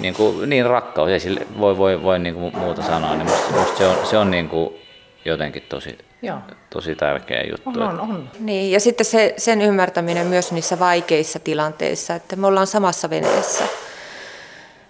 niinku, 0.00 0.40
niin 0.46 0.66
rakkaus, 0.66 1.10
ei 1.10 1.20
sille 1.20 1.46
voi, 1.60 1.78
voi, 1.78 2.02
voi 2.02 2.18
niinku 2.18 2.50
muuta 2.50 2.82
sanoa, 2.82 3.14
niin 3.14 3.26
musta, 3.26 3.52
musta 3.52 3.78
se 3.78 3.86
on, 3.86 4.06
se 4.06 4.18
on 4.18 4.30
niinku 4.30 4.78
jotenkin 5.24 5.62
tosi, 5.68 5.98
Joo. 6.22 6.38
tosi 6.70 6.94
tärkeä 6.94 7.42
juttu. 7.50 7.70
On, 7.70 7.82
on, 7.82 8.00
on. 8.00 8.30
Niin, 8.38 8.72
ja 8.72 8.80
sitten 8.80 9.06
se, 9.06 9.34
sen 9.36 9.62
ymmärtäminen 9.62 10.26
myös 10.26 10.52
niissä 10.52 10.78
vaikeissa 10.78 11.38
tilanteissa, 11.38 12.14
että 12.14 12.36
me 12.36 12.46
ollaan 12.46 12.66
samassa 12.66 13.10
veneessä. 13.10 13.64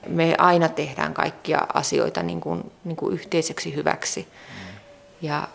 Me 0.09 0.35
aina 0.38 0.69
tehdään 0.69 1.14
kaikkia 1.14 1.67
asioita 1.75 2.23
niin 2.23 2.41
kuin, 2.41 2.73
niin 2.85 2.97
kuin 2.97 3.14
yhteiseksi 3.14 3.75
hyväksi. 3.75 4.29
Ja 5.23 5.49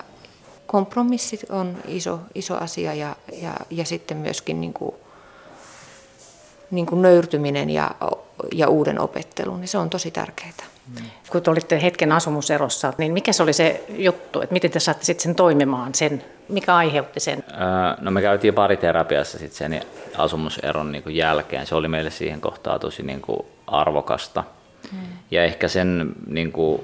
kompromissit 0.68 1.46
on 1.50 1.78
iso, 1.88 2.20
iso 2.36 2.58
asia 2.58 2.94
ja, 2.94 3.16
ja, 3.42 3.54
ja 3.70 3.86
sitten 3.86 4.18
myöskin 4.18 4.62
niin 4.62 4.74
kuin, 4.74 4.96
niin 6.72 6.86
kuin 6.86 7.02
nöyrtyminen 7.02 7.70
ja, 7.70 7.92
ja 8.54 8.68
uuden 8.68 9.00
opettelu, 9.00 9.58
niin 9.58 9.68
se 9.68 9.78
on 9.78 9.90
tosi 9.90 10.12
tärkeää. 10.12 10.50
Kun 11.30 11.42
te 11.42 11.52
olitte 11.52 11.82
hetken 11.82 12.12
asumuserossa, 12.12 12.94
niin 12.98 13.14
mikä 13.14 13.34
se 13.34 13.44
oli 13.44 13.54
se 13.54 13.84
juttu, 13.90 14.42
että 14.42 14.54
miten 14.54 14.72
te 14.72 14.80
saatte 14.80 15.06
sitten 15.06 15.24
sen 15.24 15.36
toimimaan, 15.36 15.96
sen, 15.96 16.24
mikä 16.50 16.76
aiheutti 16.76 17.20
sen? 17.20 17.44
Öö, 17.52 17.58
No 18.02 18.12
me 18.12 18.22
käytiin 18.22 18.54
pariterapiassa 18.54 19.38
sit 19.38 19.54
sen 19.54 19.82
asumuseron 20.18 20.92
niin 20.92 21.04
kuin 21.04 21.16
jälkeen. 21.16 21.66
Se 21.68 21.76
oli 21.76 21.88
meille 21.88 22.10
siihen 22.10 22.42
kohtaan 22.42 22.80
tosi 22.80 23.04
niin 23.04 23.22
kuin 23.22 23.40
arvokasta. 23.68 24.44
Ja 25.32 25.44
ehkä 25.44 25.68
sen 25.68 26.12
niin 26.28 26.52
kuin 26.52 26.82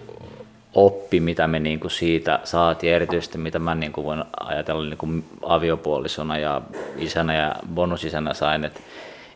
oppi, 0.76 1.20
mitä 1.20 1.48
me 1.48 1.60
niin 1.60 1.80
kuin 1.80 1.92
siitä 1.92 2.40
saatiin, 2.44 2.94
erityisesti 2.94 3.38
mitä 3.38 3.60
mä 3.60 3.76
niin 3.76 3.92
kuin 3.92 4.06
voin 4.06 4.24
ajatella 4.40 4.84
niin 4.84 4.98
kuin 4.98 5.26
aviopuolisona 5.42 6.38
ja 6.38 6.62
isänä 6.98 7.36
ja 7.36 7.56
bonusisänä 7.74 8.34
sain, 8.34 8.66
että, 8.66 8.80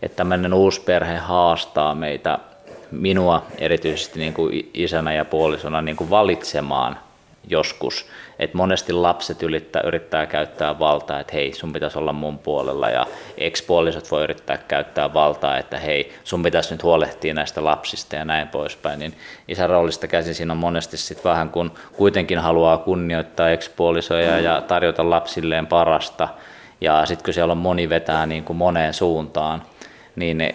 että 0.01 0.15
tämmöinen 0.15 0.53
uusi 0.53 0.81
perhe 0.81 1.17
haastaa 1.17 1.95
meitä, 1.95 2.39
minua 2.91 3.45
erityisesti 3.57 4.19
niin 4.19 4.33
kuin 4.33 4.71
isänä 4.73 5.13
ja 5.13 5.25
puolisona 5.25 5.81
niin 5.81 5.95
kuin 5.95 6.09
valitsemaan 6.09 6.97
joskus, 7.47 8.05
että 8.39 8.57
monesti 8.57 8.93
lapset 8.93 9.43
yrittää, 9.43 9.81
yrittää 9.85 10.25
käyttää 10.25 10.79
valtaa, 10.79 11.19
että 11.19 11.33
hei, 11.33 11.53
sun 11.53 11.73
pitäisi 11.73 11.99
olla 11.99 12.13
mun 12.13 12.39
puolella 12.39 12.89
ja 12.89 13.05
ex-puolisot 13.37 14.11
voi 14.11 14.23
yrittää 14.23 14.57
käyttää 14.57 15.13
valtaa, 15.13 15.57
että 15.57 15.79
hei, 15.79 16.13
sun 16.23 16.43
pitäisi 16.43 16.73
nyt 16.73 16.83
huolehtia 16.83 17.33
näistä 17.33 17.63
lapsista 17.63 18.15
ja 18.15 18.25
näin 18.25 18.47
poispäin, 18.47 18.99
niin 18.99 19.13
isän 19.47 19.69
roolista 19.69 20.07
käsin 20.07 20.35
siinä 20.35 20.53
on 20.53 20.57
monesti 20.57 20.97
sitten 20.97 21.23
vähän 21.23 21.49
kun 21.49 21.71
kuitenkin 21.93 22.39
haluaa 22.39 22.77
kunnioittaa 22.77 23.49
ex-puolisoja 23.49 24.39
ja 24.39 24.61
tarjota 24.61 25.09
lapsilleen 25.09 25.67
parasta 25.67 26.27
ja 26.81 27.05
sitten 27.05 27.25
kun 27.25 27.33
siellä 27.33 27.51
on 27.51 27.57
moni 27.57 27.89
vetää 27.89 28.25
niin 28.25 28.43
kuin 28.43 28.57
moneen 28.57 28.93
suuntaan, 28.93 29.63
niin 30.15 30.53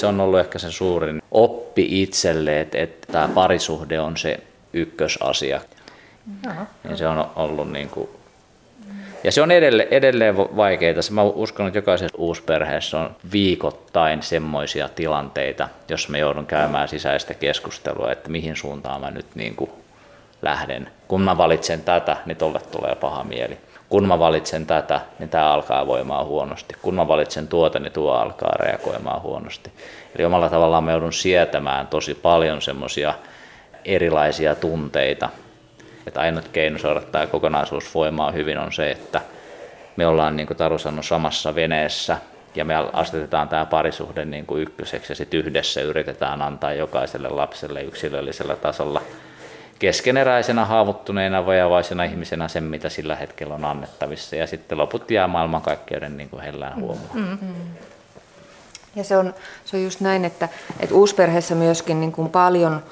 se 0.00 0.06
on 0.06 0.20
ollut 0.20 0.40
ehkä 0.40 0.58
se 0.58 0.70
suurin 0.70 1.22
oppi 1.30 2.02
itselle, 2.02 2.60
että, 2.60 2.78
että 2.78 3.12
tämä 3.12 3.28
parisuhde 3.28 4.00
on 4.00 4.16
se 4.16 4.40
ykkösasia. 4.72 5.60
Niin 6.84 6.96
se 6.96 7.06
on 7.06 7.30
ollut 7.36 7.72
niin 7.72 7.88
kuin 7.88 8.08
ja 9.24 9.32
se 9.32 9.42
on 9.42 9.50
edelleen, 9.50 9.88
edelleen 9.90 10.36
vaikeaa. 10.36 10.94
Mä 11.10 11.22
uskon, 11.22 11.66
että 11.66 11.78
jokaisessa 11.78 12.18
uusperheessä 12.18 12.98
on 12.98 13.16
viikoittain 13.32 14.22
semmoisia 14.22 14.88
tilanteita, 14.88 15.68
jos 15.88 16.08
me 16.08 16.18
joudun 16.18 16.46
käymään 16.46 16.88
sisäistä 16.88 17.34
keskustelua, 17.34 18.12
että 18.12 18.30
mihin 18.30 18.56
suuntaan 18.56 19.00
mä 19.00 19.10
nyt 19.10 19.26
niin 19.34 19.56
kuin 19.56 19.70
lähden. 20.42 20.90
Kun 21.10 21.22
mä 21.22 21.36
valitsen 21.36 21.82
tätä, 21.82 22.16
niin 22.26 22.36
tolle 22.36 22.60
tulee 22.72 22.94
paha 22.94 23.24
mieli. 23.24 23.58
Kun 23.88 24.08
mä 24.08 24.18
valitsen 24.18 24.66
tätä, 24.66 25.00
niin 25.18 25.28
tämä 25.28 25.52
alkaa 25.52 25.86
voimaan 25.86 26.26
huonosti. 26.26 26.74
Kun 26.82 26.94
mä 26.94 27.08
valitsen 27.08 27.48
tuota, 27.48 27.78
niin 27.78 27.92
tuo 27.92 28.12
alkaa 28.12 28.52
reagoimaan 28.60 29.22
huonosti. 29.22 29.72
Eli 30.16 30.24
omalla 30.24 30.48
tavallaan 30.48 30.84
mä 30.84 30.90
joudun 30.90 31.12
sietämään 31.12 31.86
tosi 31.86 32.14
paljon 32.14 32.62
semmoisia 32.62 33.14
erilaisia 33.84 34.54
tunteita, 34.54 35.28
että 36.06 36.20
ainut 36.20 36.48
keino 36.48 36.78
saada 36.78 37.00
tämä 37.00 37.26
kokonaisuus 37.26 37.94
voimaan 37.94 38.34
hyvin 38.34 38.58
on 38.58 38.72
se, 38.72 38.90
että 38.90 39.20
me 39.96 40.06
ollaan, 40.06 40.36
niin 40.36 40.46
kuin 40.46 40.56
Taru 40.56 40.78
sanoi, 40.78 41.04
samassa 41.04 41.54
veneessä 41.54 42.16
ja 42.54 42.64
me 42.64 42.74
asetetaan 42.92 43.48
tämä 43.48 43.66
parisuhde 43.66 44.24
niin 44.24 44.46
kuin 44.46 44.62
ykköseksi 44.62 45.12
ja 45.12 45.16
sitten 45.16 45.40
yhdessä 45.40 45.80
yritetään 45.80 46.42
antaa 46.42 46.72
jokaiselle 46.72 47.28
lapselle 47.28 47.82
yksilöllisellä 47.82 48.56
tasolla 48.56 49.02
keskeneräisenä, 49.80 50.64
haavoittuneena, 50.64 51.46
vajavaisena 51.46 52.04
ihmisenä 52.04 52.48
sen, 52.48 52.64
mitä 52.64 52.88
sillä 52.88 53.16
hetkellä 53.16 53.54
on 53.54 53.64
annettavissa. 53.64 54.36
Ja 54.36 54.46
sitten 54.46 54.78
loput 54.78 55.10
jää 55.10 55.26
maailmankaikkeuden 55.26 56.16
niin 56.16 56.30
kuin 56.30 56.42
hellään 56.42 56.80
huomaan. 56.80 57.38
Ja 58.96 59.04
se 59.04 59.16
on, 59.16 59.34
se 59.64 59.76
on 59.76 59.82
just 59.82 60.00
näin, 60.00 60.24
että, 60.24 60.48
että 60.80 60.94
uusperheessä 60.94 61.54
myöskin 61.54 62.00
niin 62.00 62.12
kuin 62.12 62.28
paljon, 62.28 62.82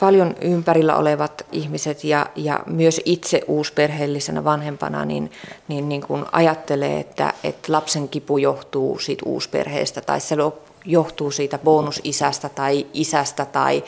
paljon 0.00 0.34
ympärillä 0.40 0.96
olevat 0.96 1.46
ihmiset 1.52 2.04
ja, 2.04 2.26
ja 2.36 2.60
myös 2.66 3.00
itse 3.04 3.40
uusperheellisenä 3.46 4.44
vanhempana 4.44 5.04
niin, 5.04 5.32
niin, 5.68 5.88
niin 5.88 6.00
kuin 6.00 6.24
ajattelee, 6.32 7.00
että, 7.00 7.32
että 7.44 7.72
lapsen 7.72 8.08
kipu 8.08 8.38
johtuu 8.38 8.98
siitä 8.98 9.22
uusperheestä 9.26 10.00
tai 10.00 10.20
se 10.20 10.36
johtuu 10.84 11.30
siitä 11.30 11.58
bonusisästä 11.58 12.48
tai 12.48 12.86
isästä 12.92 13.44
tai 13.44 13.84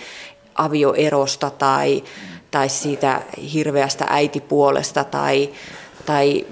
avioerosta 0.56 1.50
tai, 1.50 2.04
tai 2.50 2.68
siitä 2.68 3.22
hirveästä 3.52 4.06
äitipuolesta 4.08 5.04
tai, 5.04 5.50
tai 6.06 6.46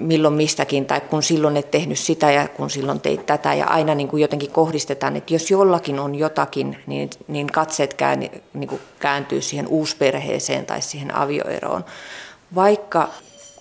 milloin 0.00 0.34
mistäkin, 0.34 0.86
tai 0.86 1.00
kun 1.00 1.22
silloin 1.22 1.56
et 1.56 1.70
tehnyt 1.70 1.98
sitä 1.98 2.30
ja 2.30 2.48
kun 2.48 2.70
silloin 2.70 3.00
teit 3.00 3.26
tätä, 3.26 3.54
ja 3.54 3.66
aina 3.66 3.94
niin 3.94 4.08
kuin 4.08 4.20
jotenkin 4.20 4.50
kohdistetaan, 4.50 5.16
että 5.16 5.34
jos 5.34 5.50
jollakin 5.50 5.98
on 5.98 6.14
jotakin, 6.14 6.76
niin, 6.86 7.10
niin 7.28 7.46
katseet 7.46 7.94
kään, 7.94 8.20
niin 8.54 8.68
kuin 8.68 8.80
kääntyy 9.00 9.42
siihen 9.42 9.68
uusperheeseen 9.68 10.66
tai 10.66 10.82
siihen 10.82 11.14
avioeroon. 11.14 11.84
Vaikka 12.54 13.08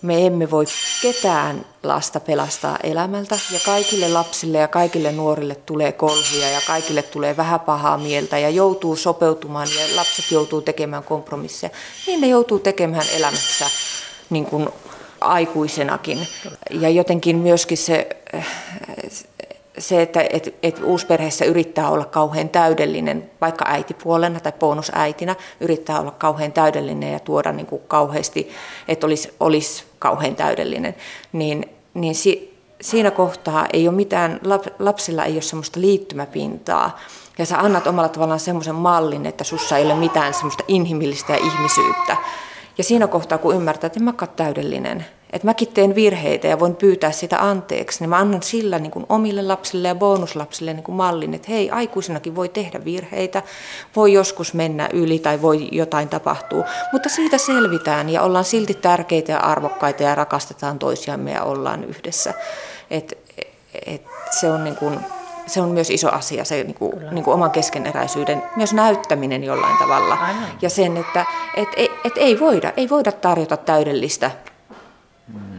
me 0.06 0.26
emme 0.26 0.52
voi 0.52 0.66
ketään 1.02 1.66
lasta 1.84 2.20
pelastaa 2.20 2.78
elämältä 2.84 3.40
ja 3.52 3.60
kaikille 3.66 4.10
lapsille 4.10 4.58
ja 4.58 4.68
kaikille 4.68 5.12
nuorille 5.12 5.56
tulee 5.56 5.92
kolhuja 5.92 6.50
ja 6.50 6.62
kaikille 6.68 7.02
tulee 7.02 7.38
vähän 7.38 7.60
pahaa 7.60 7.98
mieltä 7.98 8.40
ja 8.40 8.50
joutuu 8.50 8.96
sopeutumaan 8.96 9.68
ja 9.80 9.96
lapset 9.96 10.32
joutuu 10.32 10.62
tekemään 10.62 11.04
kompromisseja, 11.04 11.72
niin 12.08 12.22
ne 12.22 12.28
joutuu 12.28 12.60
tekemään 12.60 13.06
elämässä 13.18 13.66
niin 14.30 14.46
kuin 14.46 14.70
aikuisenakin. 15.22 16.28
Ja 16.70 16.90
jotenkin 16.90 17.38
myöskin 17.38 17.78
se, 17.78 18.08
se 19.78 20.02
että 20.02 20.26
et, 20.30 20.56
et 20.64 20.82
uusperheessä 20.84 21.46
yrittää 21.46 21.90
olla 21.90 22.06
kauhean 22.06 22.50
täydellinen, 22.50 23.32
vaikka 23.42 23.66
äitipuolena 23.68 24.40
tai 24.40 24.54
bonusäitinä 24.60 25.36
yrittää 25.60 26.00
olla 26.00 26.12
kauhean 26.12 26.52
täydellinen 26.52 27.14
ja 27.14 27.20
tuoda 27.20 27.52
niin 27.52 27.66
kuin 27.66 27.82
kauheasti, 27.88 28.50
että 28.88 29.08
olisi, 29.08 29.34
olisi 29.40 29.84
kauhean 30.00 30.36
täydellinen, 30.36 30.96
niin, 31.34 31.70
niin 31.94 32.16
si, 32.16 32.58
siinä 32.82 33.12
kohtaa 33.12 33.66
ei 33.74 33.88
ole 33.88 33.96
mitään, 33.96 34.40
lapsilla 34.80 35.26
ei 35.26 35.34
ole 35.34 35.42
semmoista 35.42 35.82
liittymäpintaa. 35.82 37.00
Ja 37.38 37.46
sä 37.46 37.58
annat 37.58 37.88
omalla 37.88 38.10
tavallaan 38.10 38.40
semmoisen 38.40 38.76
mallin, 38.76 39.26
että 39.26 39.44
sussa 39.44 39.78
ei 39.78 39.86
ole 39.86 39.96
mitään 39.96 40.34
semmoista 40.34 40.64
inhimillistä 40.68 41.34
ja 41.34 41.40
ihmisyyttä. 41.40 42.18
Ja 42.78 42.84
siinä 42.84 43.08
kohtaa, 43.08 43.38
kun 43.38 43.56
ymmärtää, 43.56 43.88
että 43.88 44.00
en 44.00 44.04
mä 44.04 44.14
täydellinen, 44.36 45.06
että 45.36 45.46
mäkin 45.46 45.68
teen 45.68 45.96
virheitä 45.96 46.48
ja 46.48 46.60
voin 46.60 46.76
pyytää 46.76 47.12
sitä 47.12 47.50
anteeksi, 47.50 48.00
niin 48.00 48.10
mä 48.10 48.18
annan 48.18 48.44
sillä 48.44 48.80
niin 48.80 48.92
kuin 48.92 49.06
omille 49.10 49.42
lapsille 49.42 49.88
ja 49.88 49.96
bonuslapsille 49.96 50.74
niin 50.74 50.84
kuin 50.84 50.96
mallin, 50.96 51.34
että 51.34 51.48
hei, 51.52 51.70
aikuisenakin 51.70 52.36
voi 52.36 52.50
tehdä 52.50 52.86
virheitä, 52.86 53.44
voi 53.96 54.14
joskus 54.14 54.54
mennä 54.54 54.90
yli 54.94 55.20
tai 55.20 55.42
voi 55.42 55.68
jotain 55.72 56.10
tapahtua, 56.10 56.64
mutta 56.92 57.10
siitä 57.10 57.38
selvitään 57.38 58.10
ja 58.10 58.22
ollaan 58.22 58.46
silti 58.46 58.74
tärkeitä 58.74 59.32
ja 59.32 59.40
arvokkaita 59.40 60.04
ja 60.04 60.16
rakastetaan 60.16 60.80
toisiamme 60.80 61.32
ja 61.32 61.44
ollaan 61.44 61.84
yhdessä. 61.84 62.34
Et, 62.92 63.18
et 63.86 64.06
se 64.40 64.50
on 64.50 64.64
niin 64.64 64.76
kuin, 64.76 65.00
se 65.48 65.62
on 65.62 65.70
myös 65.70 65.90
iso 65.90 66.10
asia, 66.10 66.46
se 66.46 66.64
niin 66.64 66.74
kuin, 66.74 66.94
niin 67.12 67.24
kuin 67.24 67.34
oman 67.34 67.52
keskeneräisyyden 67.52 68.44
myös 68.56 68.74
näyttäminen 68.74 69.44
jollain 69.44 69.78
tavalla. 69.78 70.16
Aivan. 70.16 70.44
Ja 70.62 70.70
sen, 70.70 70.98
että 70.98 71.26
et, 71.56 71.70
et, 71.76 71.92
et 72.04 72.14
ei, 72.16 72.40
voida, 72.40 72.74
ei 72.78 72.90
voida 72.90 73.12
tarjota 73.12 73.58
täydellistä 73.58 74.32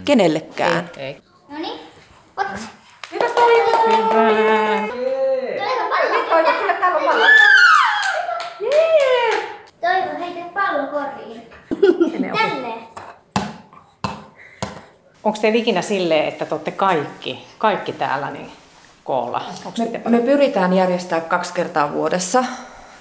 kenellekään. 0.07 0.91
Ei. 0.97 1.17
No 1.49 1.59
niin, 1.59 1.81
otas. 2.37 2.61
Hyvä 3.13 3.25
Toivo! 3.25 3.71
Toivo, 3.71 4.09
pallo. 5.91 6.25
Toivo, 6.29 6.59
kyllä 6.61 6.75
täällä 6.75 6.99
on 6.99 7.05
pallo. 7.05 7.27
Toivo, 9.81 10.25
heitä 10.25 10.51
pallo 10.55 10.87
koriin. 10.87 11.43
Onko 15.25 15.39
teillä 15.41 15.59
ikinä 15.59 15.83
silleen, 15.83 16.29
että 16.29 16.45
te 16.45 16.55
olette 16.55 16.71
kaikki, 16.71 17.47
kaikki 17.59 17.93
täällä 17.93 18.31
niin 18.31 18.51
koolla? 19.05 19.43
Me, 19.79 20.01
me 20.11 20.19
pyritään 20.19 20.73
järjestää 20.73 21.21
kaksi 21.21 21.55
kertaa 21.55 21.93
vuodessa 21.93 22.45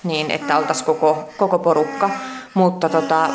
niin, 0.03 0.31
että 0.31 0.57
oltaisiin 0.57 0.85
koko, 0.85 1.29
koko 1.37 1.59
porukka, 1.59 2.09
mutta 2.53 2.89
tota, 2.89 3.29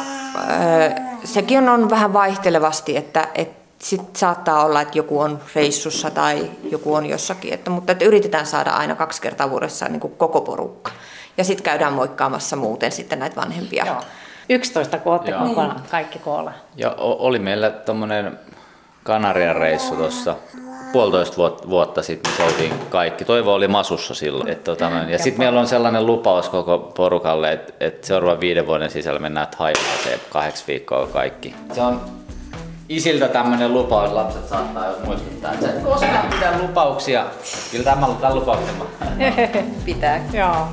sekin 1.24 1.68
on 1.68 1.90
vähän 1.90 2.12
vaihtelevasti, 2.12 2.96
että, 2.96 3.28
että 3.34 3.59
sit 3.82 4.16
saattaa 4.16 4.64
olla, 4.64 4.80
että 4.80 4.98
joku 4.98 5.20
on 5.20 5.40
reissussa 5.54 6.10
tai 6.10 6.50
joku 6.70 6.94
on 6.94 7.06
jossakin, 7.06 7.54
että, 7.54 7.70
mutta 7.70 7.92
että 7.92 8.04
yritetään 8.04 8.46
saada 8.46 8.70
aina 8.70 8.94
kaksi 8.94 9.22
kertaa 9.22 9.50
vuodessa 9.50 9.88
niin 9.88 10.00
kuin 10.00 10.16
koko 10.16 10.40
porukka. 10.40 10.90
Ja 11.38 11.44
sitten 11.44 11.64
käydään 11.64 11.92
moikkaamassa 11.92 12.56
muuten 12.56 12.92
sitten 12.92 13.18
näitä 13.18 13.36
vanhempia. 13.36 13.86
Joo. 13.86 14.00
11 14.48 14.98
kun 14.98 15.12
olette 15.12 15.32
kaikki 15.90 16.18
koolla. 16.18 16.52
Ja 16.76 16.94
oli 16.98 17.38
meillä 17.38 17.70
tommonen 17.70 18.38
Kanarian 19.02 19.56
reissu 19.56 19.96
tuossa 19.96 20.36
puolitoista 20.92 21.36
vuotta, 21.36 21.68
vuotta 21.68 22.02
sitten, 22.02 22.32
niin 22.38 22.46
oltiin 22.46 22.72
kaikki. 22.88 23.24
Toivo 23.24 23.54
oli 23.54 23.68
masussa 23.68 24.14
silloin. 24.14 24.48
Et, 24.48 24.64
tota, 24.64 24.90
noin. 24.90 25.08
ja 25.08 25.18
sitten 25.18 25.38
meillä 25.38 25.60
on 25.60 25.66
sellainen 25.66 26.06
lupaus 26.06 26.48
koko 26.48 26.78
porukalle, 26.78 27.52
että 27.52 27.72
et 27.80 28.04
seuraavan 28.04 28.40
viiden 28.40 28.66
vuoden 28.66 28.90
sisällä 28.90 29.18
mennään 29.18 29.48
Thaimaaseen 29.48 30.20
kahdeksi 30.30 30.64
viikkoa 30.66 31.06
kaikki. 31.06 31.54
Se 31.72 31.82
on 31.82 32.19
isiltä 32.90 33.28
tämmönen 33.28 33.74
lupaus, 33.74 34.12
lapset 34.12 34.48
saattaa 34.48 34.86
jos 34.86 34.96
muistuttaa, 35.04 35.52
että 35.52 35.66
sä 35.66 35.72
et 35.72 35.82
koskaan 35.82 36.30
pitää 36.30 36.58
lupauksia. 36.58 37.26
Kyllä 37.70 37.84
tämä 37.84 38.06
on 38.06 38.16
tämän 38.16 38.34
lupauksen 38.34 38.74
mä. 38.74 38.84
Pitää. 39.84 40.24
Joo. 40.32 40.66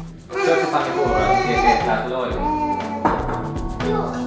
Syöksä 0.45 0.71
Sami 0.71 0.89
kuuluu, 0.89 1.15
että 1.15 1.47
tietää, 1.47 2.05
että. 2.05 2.39
Joo. 3.89 4.26